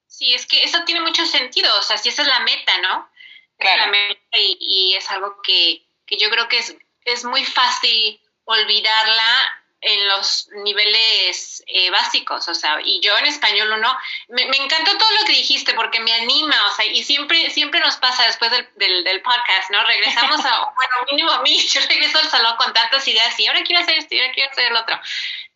Sí, 0.06 0.32
es 0.32 0.46
que 0.46 0.62
eso 0.62 0.84
tiene 0.84 1.00
mucho 1.00 1.26
sentido, 1.26 1.68
o 1.78 1.82
sea, 1.82 1.96
si 1.96 2.10
esa 2.10 2.22
es 2.22 2.28
la 2.28 2.40
meta, 2.40 2.78
¿no? 2.78 3.10
Claro. 3.58 3.80
Es 3.80 3.86
la 3.86 3.92
meta 3.92 4.38
y, 4.38 4.94
es 4.96 5.10
algo 5.10 5.40
que, 5.42 5.82
que, 6.06 6.16
yo 6.18 6.30
creo 6.30 6.48
que 6.48 6.58
es, 6.58 6.76
es 7.04 7.24
muy 7.24 7.44
fácil 7.44 8.20
olvidarla 8.44 9.63
en 9.84 10.08
los 10.08 10.48
niveles 10.64 11.62
eh, 11.66 11.90
básicos, 11.90 12.48
o 12.48 12.54
sea, 12.54 12.80
y 12.82 13.00
yo 13.00 13.16
en 13.18 13.26
español 13.26 13.70
uno, 13.76 13.96
me, 14.28 14.46
me, 14.46 14.56
encantó 14.56 14.96
todo 14.96 15.10
lo 15.20 15.26
que 15.26 15.32
dijiste 15.32 15.74
porque 15.74 16.00
me 16.00 16.12
anima, 16.12 16.56
o 16.68 16.74
sea, 16.74 16.86
y 16.86 17.02
siempre, 17.02 17.50
siempre 17.50 17.80
nos 17.80 17.96
pasa 17.98 18.26
después 18.26 18.50
del, 18.50 19.04
del, 19.04 19.22
podcast, 19.22 19.70
¿no? 19.70 19.84
Regresamos 19.84 20.44
a, 20.44 20.72
bueno, 20.76 20.94
mínimo 21.10 21.30
a 21.30 21.42
mí, 21.42 21.56
yo 21.68 21.80
regreso 21.88 22.18
al 22.18 22.28
salón 22.28 22.56
con 22.56 22.72
tantas 22.72 23.06
ideas 23.06 23.38
y 23.38 23.46
ahora 23.46 23.62
quiero 23.62 23.82
hacer 23.82 23.98
esto 23.98 24.14
y 24.14 24.20
ahora 24.20 24.32
quiero 24.32 24.50
hacer 24.50 24.64
el 24.72 24.76
otro. 24.76 24.98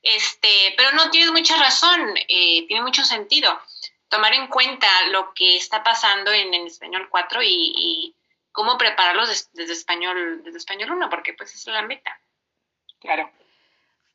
Este, 0.02 0.74
pero 0.76 0.92
no, 0.92 1.10
tienes 1.10 1.32
mucha 1.32 1.56
razón, 1.56 2.14
eh, 2.28 2.66
tiene 2.66 2.82
mucho 2.82 3.04
sentido 3.04 3.60
tomar 4.08 4.32
en 4.34 4.46
cuenta 4.46 4.88
lo 5.08 5.32
que 5.34 5.56
está 5.56 5.82
pasando 5.82 6.32
en, 6.32 6.52
en 6.54 6.66
español 6.66 7.08
4 7.10 7.42
y, 7.42 7.72
y 7.76 8.14
cómo 8.52 8.76
prepararlos 8.76 9.50
desde, 9.52 9.72
español, 9.72 10.42
desde 10.42 10.58
español 10.58 10.90
1, 10.90 11.08
porque 11.10 11.32
pues 11.32 11.54
esa 11.54 11.70
es 11.70 11.74
la 11.74 11.82
meta. 11.82 12.20
Claro. 13.00 13.30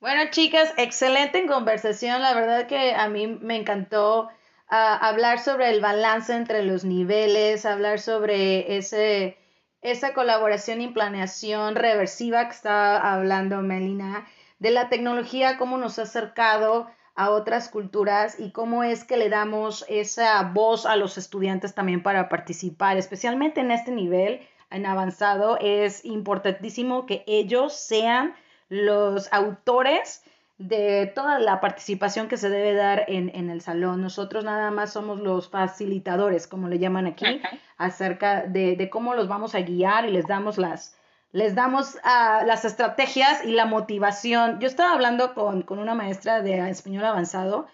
Bueno, 0.04 0.24
chicas, 0.32 0.74
excelente 0.76 1.46
conversación. 1.48 2.22
La 2.22 2.34
verdad 2.34 2.68
que 2.68 2.94
a 2.94 3.08
mí 3.08 3.26
me 3.26 3.56
encantó 3.56 4.28
ah, 4.68 4.98
hablar 4.98 5.40
sobre 5.40 5.70
el 5.70 5.80
balance 5.80 6.36
entre 6.36 6.62
los 6.62 6.84
niveles, 6.84 7.66
hablar 7.66 8.02
sobre 8.02 8.76
ese, 8.76 9.38
esa 9.82 10.14
colaboración 10.14 10.82
y 10.82 10.90
planeación 10.90 11.76
reversiva 11.76 12.44
que 12.50 12.54
está 12.54 13.14
hablando 13.14 13.62
Melina, 13.62 14.28
de 14.60 14.72
la 14.72 14.90
tecnología, 14.90 15.58
cómo 15.58 15.78
nos 15.78 15.98
ha 16.00 16.02
acercado 16.02 16.92
a 17.16 17.30
otras 17.30 17.70
culturas 17.70 18.38
y 18.38 18.52
cómo 18.52 18.84
es 18.84 19.06
que 19.06 19.16
le 19.16 19.30
damos 19.30 19.86
esa 19.88 20.44
voz 20.44 20.86
a 20.86 20.98
los 20.98 21.18
estudiantes 21.18 21.76
también 21.76 22.04
para 22.04 22.28
participar, 22.28 22.98
especialmente 22.98 23.62
en 23.62 23.72
este 23.72 23.92
nivel 23.92 24.46
en 24.70 24.86
avanzado, 24.86 25.58
es 25.62 26.04
importantísimo 26.04 27.06
que 27.06 27.24
ellos 27.26 27.74
sean 27.74 28.36
los 28.74 29.32
autores 29.32 30.24
de 30.58 31.12
toda 31.14 31.40
la 31.40 31.62
participación 31.62 32.28
que 32.28 32.38
se 32.38 32.50
debe 32.50 32.74
dar 32.74 33.06
en, 33.08 33.30
en, 33.36 33.50
el 33.50 33.62
salón. 33.62 34.02
Nosotros 34.02 34.44
nada 34.44 34.72
más 34.72 34.94
somos 34.94 35.20
los 35.20 35.50
facilitadores, 35.50 36.48
como 36.48 36.68
le 36.68 36.80
llaman 36.80 37.06
aquí, 37.06 37.42
acerca 37.78 38.44
de, 38.44 38.76
de, 38.76 38.90
cómo 38.90 39.14
los 39.14 39.28
vamos 39.28 39.54
a 39.54 39.62
guiar 39.62 40.06
y 40.06 40.12
les 40.12 40.26
damos 40.26 40.58
las, 40.58 40.96
les 41.32 41.54
damos 41.54 41.96
uh, 41.96 42.46
las 42.46 42.66
estrategias 42.66 43.46
y 43.46 43.52
la 43.52 43.66
motivación. 43.66 44.60
Yo 44.60 44.68
estaba 44.68 44.94
hablando 44.94 45.36
con, 45.36 45.62
con 45.62 45.78
una 45.78 45.94
maestra 45.94 46.42
de 46.42 46.70
español 46.70 47.06
avanzado 47.06 47.68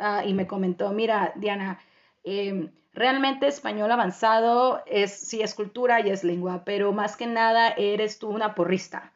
uh, 0.00 0.26
y 0.26 0.32
me 0.32 0.46
comentó, 0.46 0.90
mira, 0.92 1.32
Diana, 1.36 1.78
eh, 2.24 2.70
realmente 2.94 3.46
español 3.46 3.90
avanzado 3.92 4.82
es, 4.86 5.12
sí 5.12 5.42
es 5.42 5.54
cultura 5.54 6.00
y 6.00 6.10
es 6.10 6.24
lengua, 6.24 6.62
pero 6.64 6.92
más 6.92 7.16
que 7.16 7.26
nada 7.26 7.68
eres 7.76 8.18
tú 8.18 8.28
una 8.30 8.54
porrista 8.54 9.12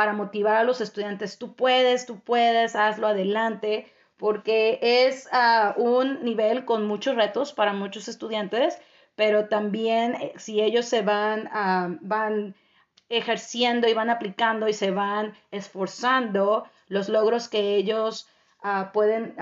para 0.00 0.14
motivar 0.14 0.56
a 0.56 0.64
los 0.64 0.80
estudiantes. 0.80 1.36
Tú 1.36 1.54
puedes, 1.54 2.06
tú 2.06 2.20
puedes, 2.20 2.74
hazlo 2.74 3.08
adelante, 3.08 3.92
porque 4.16 4.78
es 4.80 5.28
uh, 5.30 5.78
un 5.78 6.24
nivel 6.24 6.64
con 6.64 6.86
muchos 6.86 7.16
retos 7.16 7.52
para 7.52 7.74
muchos 7.74 8.08
estudiantes, 8.08 8.80
pero 9.14 9.48
también 9.48 10.14
eh, 10.14 10.32
si 10.36 10.62
ellos 10.62 10.86
se 10.86 11.02
van, 11.02 11.48
uh, 11.48 11.98
van 12.00 12.54
ejerciendo 13.10 13.88
y 13.88 13.92
van 13.92 14.08
aplicando 14.08 14.68
y 14.68 14.72
se 14.72 14.90
van 14.90 15.34
esforzando, 15.50 16.64
los 16.88 17.10
logros 17.10 17.50
que 17.50 17.76
ellos 17.76 18.26
uh, 18.64 18.90
pueden 18.94 19.36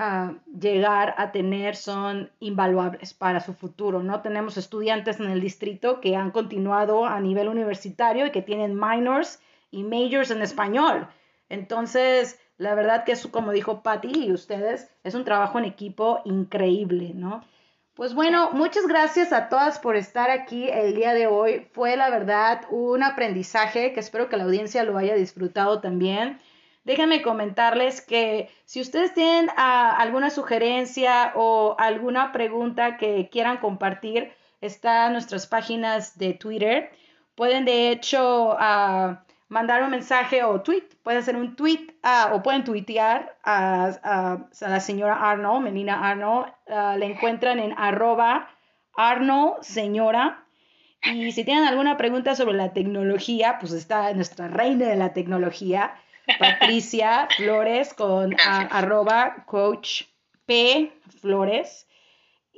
llegar 0.59 1.15
a 1.17 1.31
tener 1.31 1.77
son 1.77 2.31
invaluables 2.41 3.13
para 3.13 3.39
su 3.39 3.53
futuro, 3.53 4.03
¿no? 4.03 4.21
Tenemos 4.21 4.57
estudiantes 4.57 5.21
en 5.21 5.29
el 5.29 5.39
distrito 5.39 6.01
que 6.01 6.17
han 6.17 6.31
continuado 6.31 7.05
a 7.05 7.17
nivel 7.21 7.47
universitario 7.47 8.25
y 8.25 8.31
que 8.31 8.41
tienen 8.41 8.77
minors 8.77 9.39
y 9.71 9.83
majors 9.83 10.31
en 10.31 10.41
español. 10.41 11.07
Entonces, 11.49 12.39
la 12.57 12.75
verdad 12.75 13.05
que 13.05 13.13
es, 13.13 13.25
como 13.27 13.51
dijo 13.51 13.81
Patty 13.81 14.25
y 14.25 14.31
ustedes, 14.31 14.89
es 15.03 15.15
un 15.15 15.23
trabajo 15.23 15.57
en 15.59 15.65
equipo 15.65 16.21
increíble, 16.25 17.11
¿no? 17.15 17.43
Pues 17.95 18.13
bueno, 18.13 18.51
muchas 18.51 18.87
gracias 18.87 19.33
a 19.33 19.49
todas 19.49 19.79
por 19.79 19.95
estar 19.95 20.29
aquí 20.29 20.69
el 20.69 20.95
día 20.95 21.13
de 21.13 21.27
hoy. 21.27 21.67
Fue 21.73 21.97
la 21.97 22.09
verdad 22.09 22.61
un 22.69 23.03
aprendizaje 23.03 23.93
que 23.93 23.99
espero 23.99 24.29
que 24.29 24.37
la 24.37 24.45
audiencia 24.45 24.83
lo 24.83 24.97
haya 24.97 25.15
disfrutado 25.15 25.81
también. 25.81 26.39
Déjenme 26.85 27.21
comentarles 27.21 28.01
que 28.01 28.49
si 28.63 28.79
ustedes 28.79 29.13
tienen 29.13 29.49
ah, 29.57 29.95
alguna 29.97 30.29
sugerencia 30.29 31.33
o 31.35 31.75
alguna 31.77 32.31
pregunta 32.31 32.97
que 32.97 33.29
quieran 33.29 33.57
compartir, 33.57 34.31
está 34.61 35.07
en 35.07 35.13
nuestras 35.13 35.45
páginas 35.45 36.17
de 36.17 36.33
Twitter. 36.33 36.91
Pueden 37.35 37.65
de 37.65 37.91
hecho... 37.91 38.51
Uh, 38.51 39.28
mandar 39.49 39.83
un 39.83 39.89
mensaje 39.89 40.43
o 40.43 40.61
tweet, 40.61 40.83
pueden 41.03 41.19
hacer 41.19 41.35
un 41.35 41.55
tweet 41.55 41.95
uh, 42.03 42.35
o 42.35 42.41
pueden 42.41 42.63
tuitear 42.63 43.35
a, 43.43 44.39
la 44.61 44.79
señora 44.79 45.15
Arno, 45.15 45.59
Melina 45.59 46.07
Arno, 46.09 46.45
uh, 46.67 46.97
le 46.97 47.07
encuentran 47.07 47.59
en 47.59 47.73
arroba 47.77 48.49
Arno 48.95 49.57
señora. 49.61 50.45
Y 51.03 51.31
si 51.31 51.43
tienen 51.43 51.63
alguna 51.63 51.97
pregunta 51.97 52.35
sobre 52.35 52.53
la 52.53 52.73
tecnología, 52.73 53.57
pues 53.59 53.71
está 53.71 54.13
nuestra 54.13 54.49
reina 54.49 54.87
de 54.87 54.97
la 54.97 55.13
tecnología, 55.13 55.95
Patricia 56.37 57.27
Flores, 57.37 57.93
con 57.93 58.35
arroba 58.45 59.45
coach 59.45 60.03
P 60.45 60.91
Flores. 61.21 61.87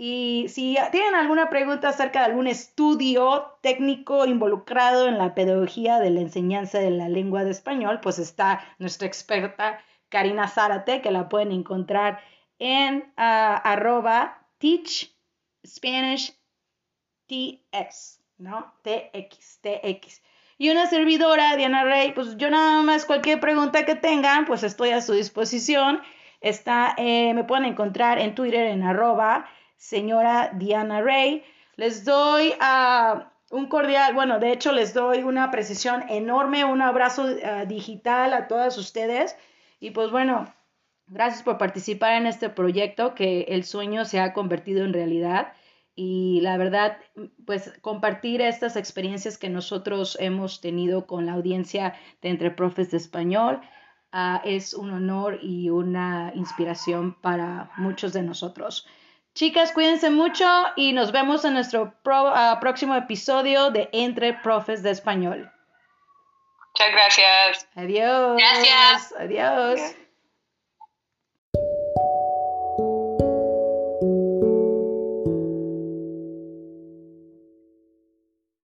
Y 0.03 0.47
si 0.49 0.75
tienen 0.91 1.13
alguna 1.13 1.51
pregunta 1.51 1.89
acerca 1.89 2.21
de 2.21 2.25
algún 2.25 2.47
estudio 2.47 3.55
técnico 3.61 4.25
involucrado 4.25 5.07
en 5.07 5.19
la 5.19 5.35
pedagogía 5.35 5.99
de 5.99 6.09
la 6.09 6.21
enseñanza 6.21 6.79
de 6.79 6.89
la 6.89 7.07
lengua 7.07 7.43
de 7.43 7.51
español, 7.51 7.99
pues 8.01 8.17
está 8.17 8.65
nuestra 8.79 9.05
experta 9.05 9.79
Karina 10.09 10.47
Zárate, 10.47 11.03
que 11.03 11.11
la 11.11 11.29
pueden 11.29 11.51
encontrar 11.51 12.19
en 12.57 13.13
ah, 13.15 13.61
arroba 13.63 14.43
teach 14.57 15.13
Spanish 15.63 16.35
TX, 17.27 18.23
¿no? 18.39 18.73
TX, 18.81 19.59
TX. 19.61 20.23
Y 20.57 20.71
una 20.71 20.87
servidora, 20.87 21.55
Diana 21.57 21.83
Rey, 21.83 22.13
pues 22.13 22.37
yo 22.37 22.49
nada 22.49 22.81
más 22.81 23.05
cualquier 23.05 23.39
pregunta 23.39 23.85
que 23.85 23.93
tengan, 23.93 24.45
pues 24.45 24.63
estoy 24.63 24.89
a 24.89 25.01
su 25.01 25.13
disposición. 25.13 26.01
Está, 26.39 26.95
eh, 26.97 27.35
me 27.35 27.43
pueden 27.43 27.65
encontrar 27.65 28.17
en 28.17 28.33
Twitter 28.33 28.65
en 28.65 28.81
arroba 28.81 29.47
señora 29.81 30.51
Diana 30.53 31.01
Ray. 31.01 31.43
Les 31.75 32.05
doy 32.05 32.53
ah, 32.59 33.31
un 33.49 33.65
cordial, 33.67 34.13
bueno, 34.13 34.39
de 34.39 34.51
hecho 34.53 34.71
les 34.71 34.93
doy 34.93 35.23
una 35.23 35.49
precisión 35.49 36.03
enorme, 36.07 36.63
un 36.63 36.81
abrazo 36.81 37.25
ah, 37.43 37.65
digital 37.65 38.33
a 38.33 38.47
todas 38.47 38.77
ustedes. 38.77 39.35
Y 39.79 39.89
pues 39.91 40.11
bueno, 40.11 40.53
gracias 41.07 41.41
por 41.41 41.57
participar 41.57 42.13
en 42.13 42.27
este 42.27 42.49
proyecto 42.49 43.15
que 43.15 43.41
el 43.49 43.63
sueño 43.63 44.05
se 44.05 44.19
ha 44.19 44.33
convertido 44.33 44.85
en 44.85 44.93
realidad. 44.93 45.53
Y 45.95 46.39
la 46.41 46.57
verdad, 46.57 46.97
pues 47.45 47.73
compartir 47.81 48.41
estas 48.41 48.75
experiencias 48.75 49.37
que 49.37 49.49
nosotros 49.49 50.15
hemos 50.19 50.61
tenido 50.61 51.07
con 51.07 51.25
la 51.25 51.33
audiencia 51.33 51.95
de 52.21 52.29
Entre 52.29 52.51
Profes 52.51 52.91
de 52.91 52.97
Español 52.97 53.61
ah, 54.11 54.41
es 54.45 54.75
un 54.75 54.91
honor 54.91 55.39
y 55.41 55.71
una 55.71 56.31
inspiración 56.35 57.15
para 57.19 57.71
muchos 57.77 58.13
de 58.13 58.21
nosotros. 58.21 58.85
Chicas, 59.33 59.71
cuídense 59.71 60.09
mucho 60.09 60.45
y 60.75 60.93
nos 60.93 61.11
vemos 61.11 61.45
en 61.45 61.53
nuestro 61.53 61.93
ah, 62.05 62.57
próximo 62.59 62.95
episodio 62.95 63.71
de 63.71 63.89
Entre 63.93 64.33
Profes 64.33 64.83
de 64.83 64.91
Español. 64.91 65.51
Muchas 66.73 66.91
gracias. 66.91 67.67
Adiós. 67.75 68.37
Gracias. 68.37 69.13
Adiós. 69.17 69.95